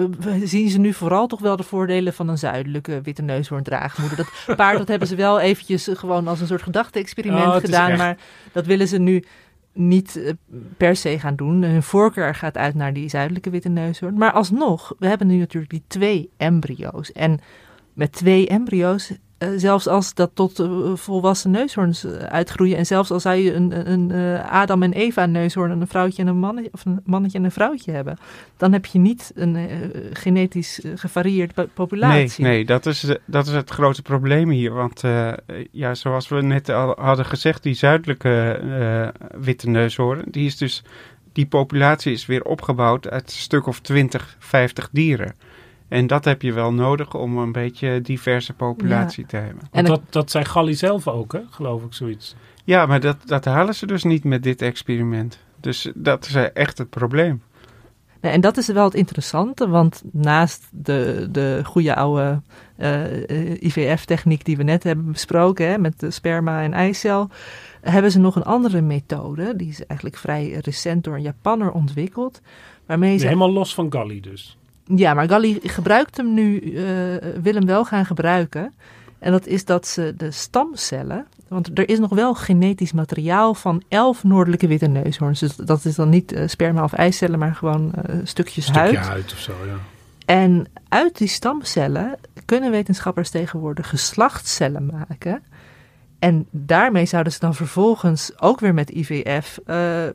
[0.44, 4.16] zien ze nu vooral toch wel de voordelen van een zuidelijke witte neushoorn draagmoeder.
[4.16, 7.98] Dat paard, dat hebben ze wel eventjes gewoon als een soort gedachte-experiment Oh, gedaan, echt-
[7.98, 8.16] maar
[8.52, 9.24] dat willen ze nu
[9.74, 10.32] niet eh,
[10.76, 11.62] per se gaan doen.
[11.62, 14.14] Hun voorkeur gaat uit naar die zuidelijke witte neushoorn.
[14.18, 17.12] Maar alsnog, we hebben nu natuurlijk die twee embryo's.
[17.12, 17.40] En
[17.92, 22.76] met twee embryo's eh, zelfs als dat tot uh, volwassen neushoorns uh, uitgroeien.
[22.76, 26.28] En zelfs als zou je een, een, Adam en Eva neushoorn en een vrouwtje en
[26.28, 28.18] een mannetje, of een mannetje en een vrouwtje hebben.
[28.56, 29.68] Dan heb je niet een
[30.12, 32.44] genetisch gevarieerd populatie.
[32.44, 34.72] Nee, nee dat, is, dat is het grote probleem hier.
[34.72, 35.02] Want
[35.70, 38.60] ja, zoals we net al hadden gezegd, die zuidelijke
[39.40, 40.82] witte neushoorn, die is dus
[41.32, 45.34] die populatie is weer opgebouwd uit een stuk of 20, 50 dieren.
[45.92, 49.68] En dat heb je wel nodig om een beetje diverse populatie te hebben.
[49.70, 51.40] En dat, dat zei Galli zelf ook, hè?
[51.50, 52.34] geloof ik, zoiets.
[52.64, 55.38] Ja, maar dat, dat halen ze dus niet met dit experiment.
[55.60, 57.42] Dus dat is echt het probleem.
[58.20, 62.40] en dat is wel het interessante, want naast de, de goede oude
[62.78, 67.28] uh, eh, IVF-techniek die we net hebben besproken, hè, met de sperma en eicel,
[67.80, 69.56] hebben ze nog een andere methode.
[69.56, 72.40] Die is eigenlijk vrij recent door een Japanner ontwikkeld.
[72.86, 73.26] Waarmee ze...
[73.26, 74.56] Helemaal los van Galli dus.
[74.96, 76.82] Ja, maar Galli gebruikt hem nu, uh,
[77.42, 78.72] wil hem wel gaan gebruiken.
[79.18, 83.82] En dat is dat ze de stamcellen, want er is nog wel genetisch materiaal van
[83.88, 85.40] elf noordelijke witte neushoorns.
[85.40, 88.96] Dus dat is dan niet uh, sperma of eicellen, maar gewoon uh, stukjes Stukje huid.
[88.96, 89.74] huid of zo, ja.
[90.24, 95.42] En uit die stamcellen kunnen wetenschappers tegenwoordig geslachtscellen maken.
[96.22, 100.14] En daarmee zouden ze dan vervolgens ook weer met IVF uh, eh,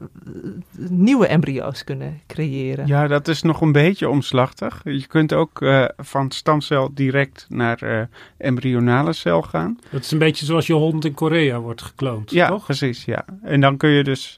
[0.77, 2.87] nieuwe embryo's kunnen creëren.
[2.87, 4.81] Ja, dat is nog een beetje omslachtig.
[4.83, 8.01] Je kunt ook uh, van stamcel direct naar uh,
[8.37, 9.79] embryonale cel gaan.
[9.91, 12.65] Dat is een beetje zoals je hond in Korea wordt gekloond, ja, toch?
[12.65, 13.05] precies.
[13.05, 13.25] Ja.
[13.41, 14.37] En dan kun je dus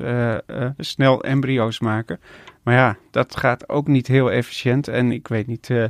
[0.77, 2.19] snel embryo's maken.
[2.63, 4.88] Maar ja, dat gaat ook niet heel efficiënt.
[4.88, 5.86] En ik weet niet, uh,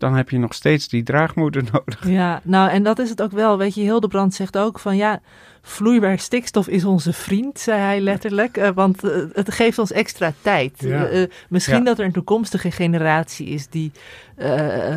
[0.00, 2.08] dan heb je nog steeds die draagmoeder nodig.
[2.08, 3.58] Ja, nou en dat is het ook wel.
[3.58, 5.20] Weet je, Hildebrand zegt ook van ja,
[5.62, 8.56] vloeibaar stikstof is onze vriend, zei hij letterlijk.
[8.56, 10.72] Uh, want uh, het geeft ons extra tijd.
[10.78, 11.26] Ja.
[11.48, 11.84] misschien ja.
[11.84, 13.92] dat er een toekomstige generatie is die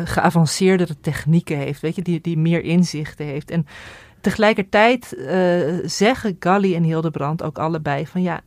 [0.04, 1.80] geavanceerdere technieken heeft.
[1.80, 3.50] Weet je, die, die meer inzichten heeft.
[3.50, 3.66] En
[4.20, 5.16] tegelijkertijd
[5.84, 8.40] zeggen Galli en Hildebrand ook allebei van ja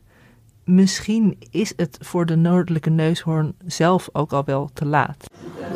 [0.67, 5.29] misschien is het voor de noordelijke neushoorn zelf ook al wel te laat.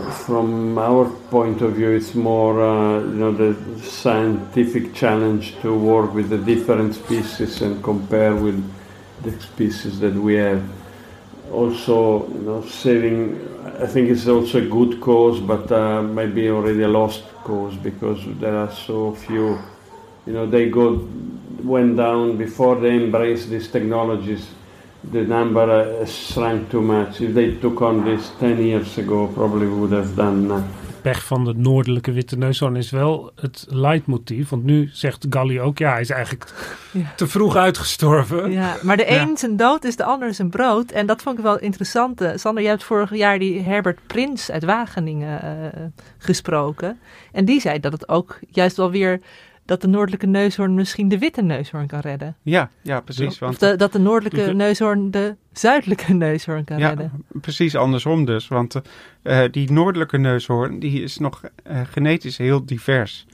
[0.09, 6.13] From our point of view, it's more, uh, you know, the scientific challenge to work
[6.13, 8.55] with the different species and compare with
[9.21, 10.61] the species that we have.
[11.51, 13.35] Also, you know, saving.
[13.83, 18.19] I think it's also a good cause, but uh, maybe already a lost cause because
[18.39, 19.57] there are so few.
[20.25, 21.07] You know, they go
[21.63, 24.47] went down before they embrace these technologies
[25.11, 27.21] the number uh, shrank too much.
[27.21, 30.47] If they took on this 10 years ago, probably would have done.
[30.47, 30.63] Uh,
[31.01, 34.49] pech van de noordelijke witte neushoorn is wel het leidmotief.
[34.49, 36.53] Want nu zegt Galli ook, ja, hij is eigenlijk
[36.91, 37.13] ja.
[37.15, 38.51] te vroeg uitgestorven.
[38.51, 40.91] Ja, maar de een zijn dood is de ander zijn brood.
[40.91, 42.21] En dat vond ik wel interessant.
[42.21, 45.83] Uh, Sander, jij hebt vorig jaar die Herbert Prins uit Wageningen uh,
[46.17, 46.99] gesproken.
[47.31, 49.21] En die zei dat het ook juist wel weer
[49.65, 52.35] dat de noordelijke neushoorn misschien de witte neushoorn kan redden.
[52.41, 53.39] Ja, ja precies.
[53.39, 57.25] Want, of de, dat de noordelijke de, neushoorn de zuidelijke neushoorn kan ja, redden.
[57.41, 58.47] Precies andersom dus.
[58.47, 58.81] Want
[59.23, 63.25] uh, die noordelijke neushoorn die is nog uh, genetisch heel divers.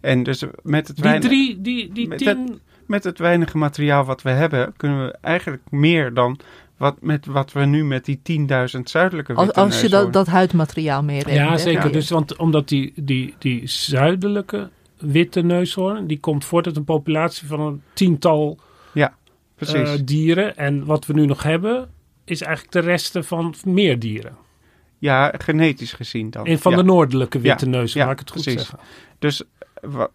[0.00, 2.28] En dus met het die weinig, drie, die, die met tien...
[2.28, 6.40] Het, met het weinige materiaal wat we hebben, kunnen we eigenlijk meer dan
[6.76, 8.20] wat, met wat we nu met die
[8.76, 11.86] 10.000 zuidelijke Als, als je dat, dat huidmateriaal meer Ja, zeker.
[11.86, 11.92] Ja.
[11.92, 14.70] Dus, want omdat die, die, die zuidelijke
[15.02, 16.06] witte neushoorn.
[16.06, 18.58] Die komt voort uit een populatie van een tiental
[18.92, 19.14] ja,
[19.54, 19.94] precies.
[19.94, 20.56] Uh, dieren.
[20.56, 21.90] En wat we nu nog hebben,
[22.24, 24.36] is eigenlijk de resten van meer dieren.
[24.98, 26.46] Ja, genetisch gezien dan.
[26.46, 26.78] En van ja.
[26.78, 28.60] de noordelijke witte ja, neushoorn, ja, laat ik het goed precies.
[28.60, 28.78] zeggen.
[29.18, 29.42] Dus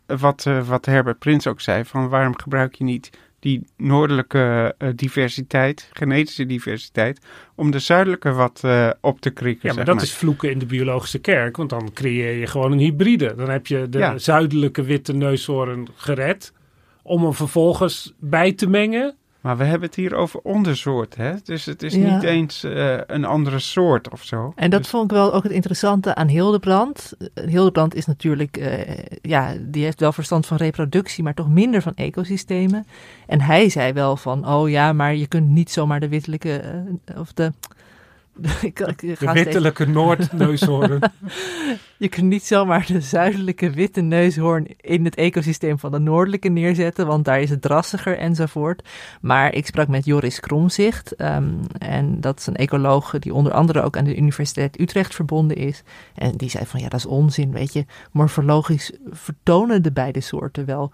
[0.06, 4.90] wat, uh, wat Herbert Prins ook zei, van waarom gebruik je niet die noordelijke uh,
[4.96, 7.20] diversiteit, genetische diversiteit,
[7.56, 9.70] om de zuidelijke wat uh, op te krikken.
[9.70, 10.04] Ja, maar dat maar.
[10.04, 13.36] is vloeken in de biologische kerk, want dan creëer je gewoon een hybride.
[13.36, 14.18] Dan heb je de ja.
[14.18, 16.54] zuidelijke witte neushoorn gered,
[17.04, 19.16] om hem vervolgens bij te mengen.
[19.48, 21.34] Maar we hebben het hier over ondersoort, hè?
[21.44, 22.14] Dus het is ja.
[22.14, 24.54] niet eens uh, een andere soort of zo.
[24.56, 24.90] En dat dus...
[24.90, 27.14] vond ik wel ook het interessante aan Hildebrand.
[27.34, 28.80] Hildebrand is natuurlijk, uh,
[29.22, 32.88] ja, die heeft wel verstand van reproductie, maar toch minder van ecosystemen.
[33.28, 36.62] En hij zei wel van, oh ja, maar je kunt niet zomaar de wittelijke,
[37.12, 37.52] uh, of de...
[38.62, 39.86] ik, ik de wittelijke.
[39.86, 41.00] Noordneushoorn.
[41.98, 47.08] je kunt niet zomaar de zuidelijke witte neushoorn in het ecosysteem van de noordelijke neerzetten,
[47.08, 48.84] want daar is het drassiger enzovoort.
[49.22, 53.82] Maar ik sprak met Joris Kromzicht, um, en dat is een ecoloog die onder andere
[53.82, 55.84] ook aan de Universiteit Utrecht verbonden is.
[56.16, 57.86] En die zei van ja, dat is onzin, weet je.
[58.12, 60.92] Morfologisch vertonen de beide soorten wel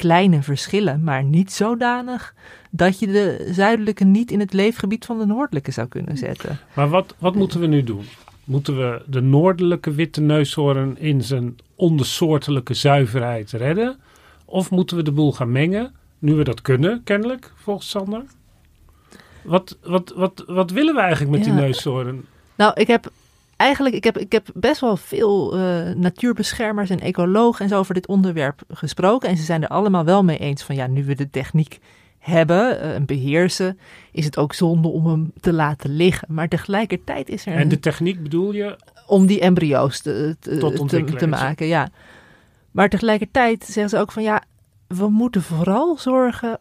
[0.00, 2.34] kleine verschillen, maar niet zodanig
[2.70, 6.58] dat je de zuidelijke niet in het leefgebied van de noordelijke zou kunnen zetten.
[6.74, 8.04] Maar wat, wat moeten we nu doen?
[8.44, 13.96] Moeten we de noordelijke witte neushoorn in zijn ondersoortelijke zuiverheid redden?
[14.44, 18.22] Of moeten we de boel gaan mengen, nu we dat kunnen, kennelijk, volgens Sander?
[19.42, 21.52] Wat, wat, wat, wat willen we eigenlijk met Ja.
[21.52, 22.24] die neushoorn?
[22.54, 23.10] Nou, ik heb
[23.60, 27.94] eigenlijk ik heb, ik heb best wel veel eh, natuurbeschermers en ecologen en zo over
[27.94, 29.28] dit onderwerp gesproken.
[29.28, 31.78] En ze zijn er allemaal wel mee eens van ja, nu we de techniek
[32.18, 33.78] hebben eh, en beheersen,
[34.12, 36.28] is het ook zonde om hem te laten liggen.
[36.34, 38.76] Maar tegelijkertijd is er En een- de techniek bedoel je?
[39.06, 41.66] om die embryo's te, te, Tot te, te maken.
[41.66, 41.88] Ja.
[42.70, 44.42] Maar tegelijkertijd zeggen ze ook van ja,
[44.86, 46.58] we moeten vooral zorgen.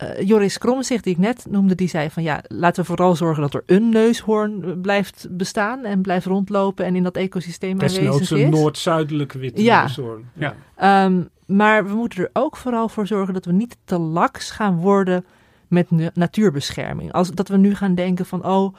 [0.00, 3.42] Eh, Joris Kromzicht, die ik net noemde, die zei van ja, laten we vooral zorgen
[3.42, 8.30] dat er een neushoorn eh, blijft bestaan en blijft rondlopen en in dat ecosysteem aanwezig
[8.30, 8.50] een is.
[8.50, 9.80] noord-zuidelijke witte Ja.
[9.80, 10.24] neushoorn.
[10.34, 10.54] Ja.
[10.76, 14.76] Ehm, maar we moeten er ook vooral voor zorgen dat we niet te laks gaan
[14.76, 15.24] worden
[15.68, 17.12] met na- natuurbescherming.
[17.12, 18.74] Als dat we nu gaan denken van oh,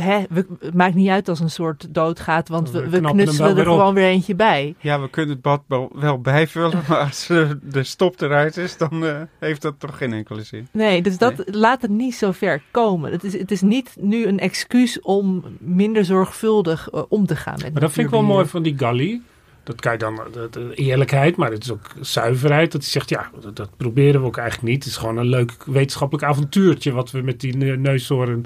[0.00, 3.54] hè, we, het maakt niet uit als een soort doodgaat, want We we, knutselen er
[3.54, 4.74] weer gewoon weer eentje bij.
[4.78, 7.26] Ja, we kunnen het bad wel- wel bijvullen, maar als
[7.62, 10.68] de stop eruit is, dan eh, heeft dat toch geen enkele zin.
[10.72, 13.12] Nee, dus dat laat het niet zo ver komen.
[13.12, 17.58] Het is, het is niet nu een excuus om minder zorgvuldig eh, om te gaan
[17.62, 19.22] met Maar dat vind ik wel mooi van die Galli.
[19.62, 22.72] Dat kan je dan, de, de eerlijkheid, maar het is ook zuiverheid.
[22.72, 24.84] Dat hij zegt, ja, dat, dat proberen we ook eigenlijk niet.
[24.84, 28.44] Het is gewoon een leuk wetenschappelijk avontuurtje wat we met die ne- neushoorn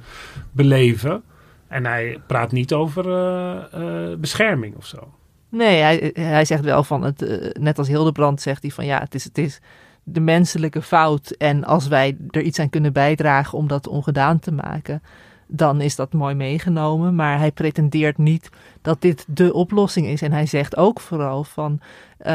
[0.53, 1.23] beleven.
[1.71, 5.15] En hij praat niet over eh, eh, bescherming of zo.
[5.49, 8.99] Nee, hij, hij zegt wel van het, eh, net als Hildebrand zegt hij van ja,
[8.99, 9.61] het is, het is
[10.03, 11.31] de menselijke fout.
[11.31, 15.03] En als wij er iets aan kunnen bijdragen om dat ongedaan te maken,
[15.51, 17.15] dan is dat mooi meegenomen.
[17.15, 18.51] Maar hij pretendeert niet
[18.83, 20.23] dat dit de oplossing is.
[20.23, 21.81] En hij zegt ook vooral van
[22.19, 22.35] eh,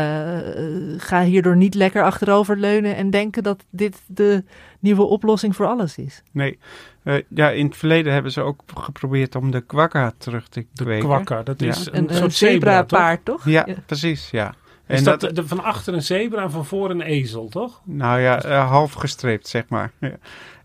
[0.97, 4.43] ga hierdoor niet lekker achteroverleunen en denken dat dit de
[4.79, 6.23] nieuwe oplossing voor alles is.
[6.31, 6.59] Nee,
[7.03, 11.05] Eh, ja, in het verleden hebben ze ook geprobeerd om de kwakka terug te kweken.
[11.05, 11.67] Kwakka, dat Ja.
[11.69, 12.89] is een, Een, een soort zebra, toch?
[12.89, 13.45] zebra-paard, toch?
[13.45, 14.53] Ja, precies, ja.
[14.87, 17.81] Is En dat, dat, de, van achter een zebra en van voor een ezel, toch?
[17.83, 19.91] nou ja, eh, half gestreept, zeg maar.
[19.99, 20.11] Ja.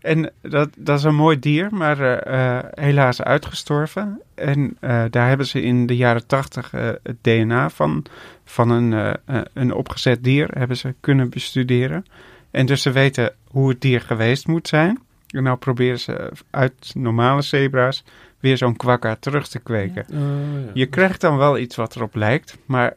[0.01, 4.21] En dat, dat is een mooi dier, maar eh, eh, helaas uitgestorven.
[4.35, 8.05] En eh, daar hebben ze in de jaren tachtig eh, het DNA van,
[8.45, 9.17] van een,
[9.53, 12.05] een opgezet dier hebben ze kunnen bestuderen.
[12.51, 14.99] En dus ze weten hoe het dier geweest moet zijn.
[15.27, 18.03] En nou proberen ze uit normale zebra's
[18.39, 20.05] weer zo'n kwakka terug te kweken.
[20.13, 20.19] Oh,
[20.65, 20.71] ja.
[20.73, 22.93] Je krijgt dan wel iets wat erop lijkt, maar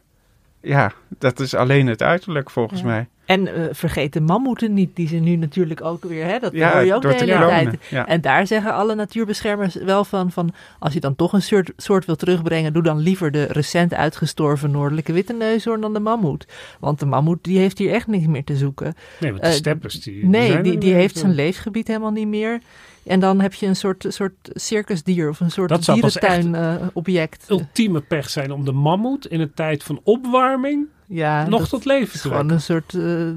[0.61, 2.85] ja, dat is alleen het uiterlijk volgens Ja.
[2.87, 3.07] mij.
[3.25, 6.71] En eh, vergeet de mammoeten niet, die ze nu natuurlijk ook weer, hè, dat Ja,
[6.73, 7.77] hoor je ook door de hele tijd.
[7.89, 8.07] ja.
[8.07, 12.05] En daar zeggen alle natuurbeschermers wel van, van, als je dan toch een soort, soort
[12.05, 16.45] wil terugbrengen, doe dan liever de recent uitgestorven noordelijke witte neushoorn dan de mammoet.
[16.79, 18.93] Want de mammoet, die heeft hier echt niks meer te zoeken.
[19.19, 22.27] Nee, want de Eh, steppers, die, Nee, zijn die, die heeft zijn leefgebied helemaal niet
[22.27, 22.59] meer.
[23.05, 27.45] En dan heb je een soort, soort circusdier of een soort Dat zou pas dierentuin-object.
[27.49, 32.19] ultieme pech zijn om de mammoet in een tijd van opwarming ja, nog tot leven
[32.19, 33.29] te gewoon een soort eh,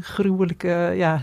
[0.00, 1.20] gruwelijke, ja.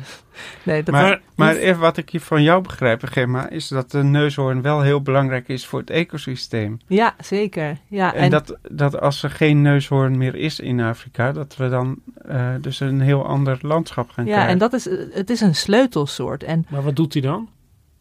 [0.64, 4.04] Nee, dat Maar, maar even wat ik hier van jou begrijp, Gemma, is dat de
[4.04, 6.80] neushoorn wel heel belangrijk is voor het ecosysteem.
[6.88, 7.78] Ja, zeker.
[7.88, 12.00] Ja, En, dat, dat als er geen neushoorn meer is in Afrika, dat we dan
[12.26, 14.52] eh, dus een heel ander landschap gaan ja, krijgen.
[14.52, 16.44] en dat is, eh, het is een sleutelsoort.
[16.44, 17.50] En Maar wat doet hij dan?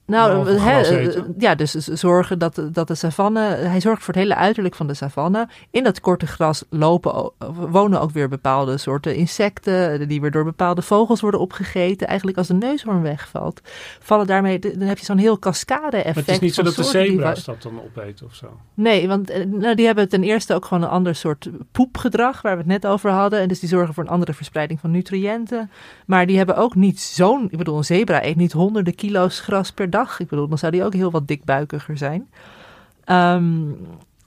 [0.07, 1.35] Nou, gras eh, eten?
[1.39, 4.87] ja, dus zorgen dat, de- dat de savanne, hij zorgt voor het hele uiterlijk van
[4.87, 5.49] de savanne.
[5.71, 7.33] In dat korte gras lopen,
[7.71, 12.07] wonen ook weer bepaalde soorten insecten, eh, die weer door bepaalde vogels worden opgegeten.
[12.07, 13.61] Eigenlijk als de neushoorn wegvalt,
[14.01, 16.15] vallen daarmee, dan heb je zo'n heel cascade-effect.
[16.15, 18.61] Maar het is niet zo dat de zebra's dat dan opeten of zo.
[18.75, 22.53] Nee, want eh, nou, die hebben ten eerste ook gewoon een ander soort poepgedrag, waar
[22.53, 23.41] we het net over hadden.
[23.41, 25.71] En dus die zorgen voor een andere verspreiding van nutriënten.
[26.07, 27.49] Maar die hebben ook niet zo'n...
[27.51, 29.93] Ik bedoel, een zebra eet niet honderden kilo's gras per dag.
[30.19, 32.29] Ik bedoel, dan zou die ook heel wat dikbuikiger zijn.
[33.05, 33.63] Ehm,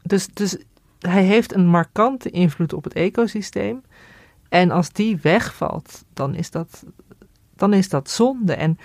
[0.04, 0.58] dus, dus
[1.00, 3.82] hij heeft een markante invloed op het ecosysteem.
[4.50, 6.84] En als die wegvalt, dan is dat,
[7.56, 8.54] dan is dat zonde.
[8.54, 8.78] En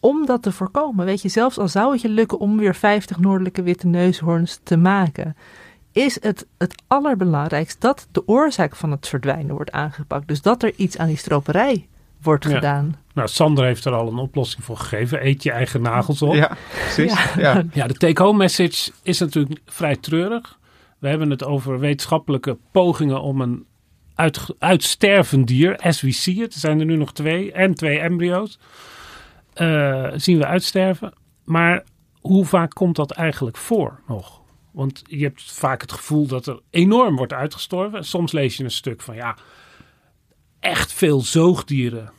[0.00, 3.18] om dat te voorkomen, weet je, zelfs al zou het je lukken om weer 50
[3.18, 5.36] noordelijke witte neushoorns te maken,
[5.92, 10.28] is het het allerbelangrijkst dat de oorzaak van het verdwijnen wordt aangepakt.
[10.28, 11.88] Dus dat er iets aan die stroperij
[12.22, 12.50] wordt Ja.
[12.50, 12.96] gedaan.
[13.14, 15.26] Nou, Sander heeft er al een oplossing voor gegeven.
[15.26, 16.34] Eet je eigen nagels op.
[16.34, 17.34] Ja, precies.
[17.36, 17.64] Ja.
[17.72, 20.58] Ja, de take-home message is natuurlijk vrij treurig.
[20.98, 23.66] We hebben het over wetenschappelijke pogingen om een
[24.14, 27.98] uit, uitstervend dier, as we see it, er zijn er nu nog twee, en twee
[27.98, 28.58] embryo's,
[29.54, 31.12] eh, zien we uitsterven.
[31.44, 31.84] Maar
[32.20, 34.40] hoe vaak komt dat eigenlijk voor nog?
[34.70, 38.04] Want je hebt vaak het gevoel dat er enorm wordt uitgestorven.
[38.04, 39.36] Soms lees je een stuk van ja,
[40.60, 42.12] echt veel zoogdieren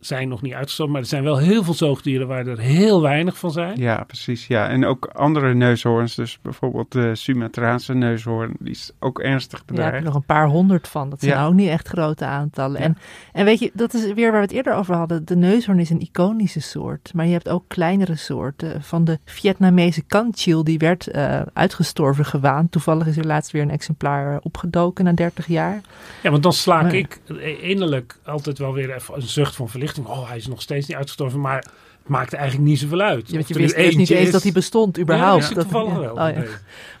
[0.00, 3.38] zijn nog niet uitgestorven, maar er zijn wel heel veel zoogdieren waar er heel weinig
[3.38, 3.78] van zijn.
[3.80, 4.46] Ja, precies.
[4.46, 4.68] Ja.
[4.68, 9.74] En ook andere neushoorns, dus bijvoorbeeld de Sumatraanse neushoorn, die is ook ernstig Ja, daar
[9.76, 9.98] heb bedreigd.
[9.98, 11.10] je nog een paar honderd van.
[11.10, 11.46] Dat zijn Ja.
[11.46, 12.80] ook niet echt grote aantallen.
[12.80, 12.96] En,
[13.32, 15.24] en weet je, dat is weer waar we het eerder over hadden.
[15.24, 17.10] De neushoorn is een iconische soort.
[17.14, 18.82] Maar je hebt ook kleinere soorten.
[18.82, 22.72] Van de Vietnamese kantchil, die werd eh, uitgestorven gewaand.
[22.72, 25.80] Toevallig is er laatst weer een exemplaar eh, opgedoken na 30 jaar.
[26.22, 27.20] Ja, want dan slaak Maar- ik
[27.60, 29.86] innerlijk altijd wel weer even een zucht van verlichting.
[30.04, 31.70] Oh, hij is nog steeds niet uitgestorven, maar het
[32.06, 33.28] maakt eigenlijk niet zoveel uit.
[33.28, 34.30] Ja, want je er wist eerst niet eens is.
[34.32, 35.48] dat hij bestond, Ja, überhaupt.
[35.50, 36.00] ik Dat- toevallig ja.
[36.00, 36.10] wel.
[36.10, 36.38] Oh, ja.
[36.38, 36.48] Nee.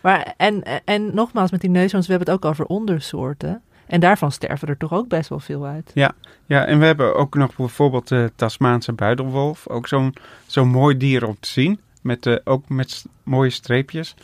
[0.02, 3.62] Maar en, en nogmaals, met die neushoorns, we hebben het ook over ondersoorten.
[3.86, 5.90] En daarvan sterven er toch ook best wel veel uit.
[5.94, 6.12] Ja,
[6.46, 9.68] ja, en we hebben ook nog bijvoorbeeld de Tasmaanse buidelwolf.
[9.68, 10.14] Ook zo'n
[10.46, 11.80] zo'n mooi dier om te zien.
[12.02, 14.14] Met, eh, ook met mooie streepjes.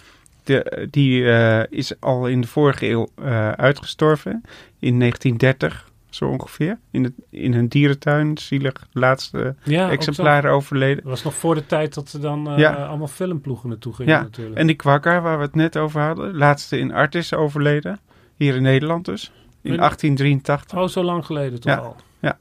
[0.43, 4.43] De, die eh, is al in de vorige eeuw eh, uitgestorven.
[4.79, 6.79] In 1930 zo ongeveer.
[6.91, 8.39] In, het, in een dierentuin.
[8.39, 10.97] Zielig laatste Ja, exemplaren overleden.
[11.03, 12.73] Dat was nog voor de tijd dat er dan eh, Ja.
[12.75, 14.57] allemaal filmploegen naartoe gingen Ja, natuurlijk.
[14.57, 16.37] en die kwakka waar we het net over hadden.
[16.37, 18.01] Laatste in Artis overleden.
[18.37, 19.33] Hier in Nederland dus.
[19.63, 20.79] In En- 1883.
[20.79, 21.97] Oh, zo lang geleden toch al.
[22.21, 22.39] Ja,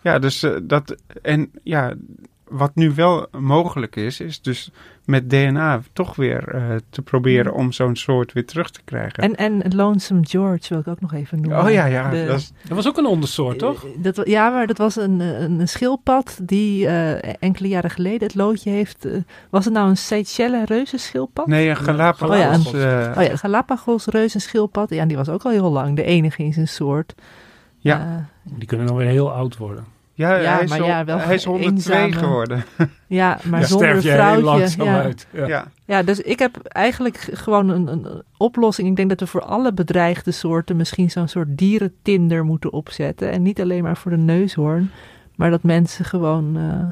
[0.00, 0.96] ja dus eh, dat.
[1.22, 1.94] En ja,
[2.50, 4.70] wat nu wel mogelijk is, is dus
[5.04, 9.22] met DNA toch weer eh, te proberen om zo'n soort weer terug te krijgen.
[9.22, 11.62] En, en Lonesome George wil ik ook nog even noemen.
[11.64, 12.10] oh ja, ja.
[12.10, 13.84] De- dat is, Dat was ook een ondersoort, toch?
[13.84, 17.90] Eh, Dat, wa- ja, maar dat was een, een, een schildpad die eh, enkele jaren
[17.90, 19.08] geleden het loodje heeft.
[19.50, 21.46] was het nou een Seychelles reuzenschildpad?
[21.46, 22.30] nee, een Galapagos.
[22.30, 24.90] Oh ja, een- eh, Oh ja, de Galapagos reuzenschildpad.
[24.90, 25.96] Ja, die was ook al heel lang.
[25.96, 27.14] De enige in zijn soort.
[27.78, 28.28] Ja.
[28.42, 29.84] Die kunnen dan weer heel oud worden.
[30.26, 32.64] Ja, ja, hij, is maar al- ja, wel hij is 102 eenzame- geworden.
[33.06, 34.42] ja, maar Ja, zonder sterf je heel vrouwtje.
[34.44, 35.00] langzaam ja.
[35.02, 35.26] uit.
[35.32, 35.46] Ja.
[35.46, 35.66] Ja.
[35.84, 38.88] Ja, dus ik heb eigenlijk gewoon een, een oplossing.
[38.88, 43.30] Ik denk dat we voor alle bedreigde soorten misschien zo'n soort dierentinder moeten opzetten.
[43.30, 44.90] En niet alleen maar voor de neushoorn,
[45.36, 46.88] maar dat mensen gewoon eh,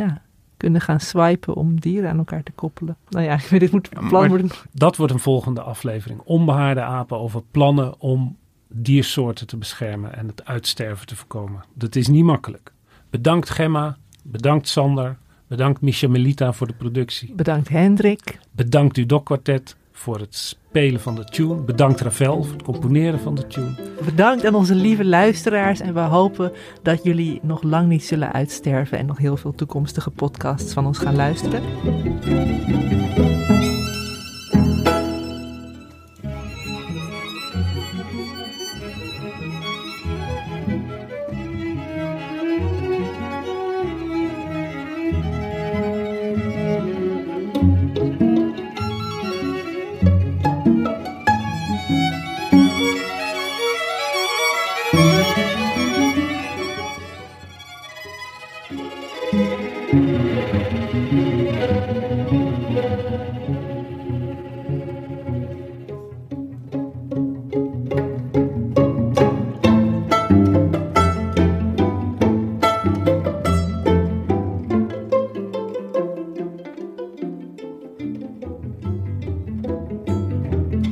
[0.00, 0.22] ja,
[0.56, 2.96] kunnen gaan swipen om dieren aan elkaar te koppelen.
[3.08, 4.50] Nou ja, ik weet, dit moet plan worden.
[4.72, 6.20] Dat wordt een volgende aflevering.
[6.24, 8.36] Onbehaarde apen over plannen om
[8.68, 11.64] diersoorten te beschermen en het uitsterven te voorkomen.
[11.74, 12.72] Dat is niet makkelijk.
[13.10, 17.32] Bedankt Gemma, bedankt Sander, bedankt Misha Melita voor de productie.
[17.34, 18.38] Bedankt Hendrik.
[18.50, 21.54] Bedankt Udok Quartet voor het spelen van de tune.
[21.54, 23.74] Bedankt Ravel voor het componeren van de tune.
[24.04, 25.80] Bedankt aan onze lieve luisteraars.
[25.80, 26.52] En we hopen
[26.82, 28.98] dat jullie nog lang niet zullen uitsterven.
[28.98, 31.62] En nog heel veel toekomstige podcasts van ons gaan luisteren.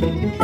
[0.04, 0.43] De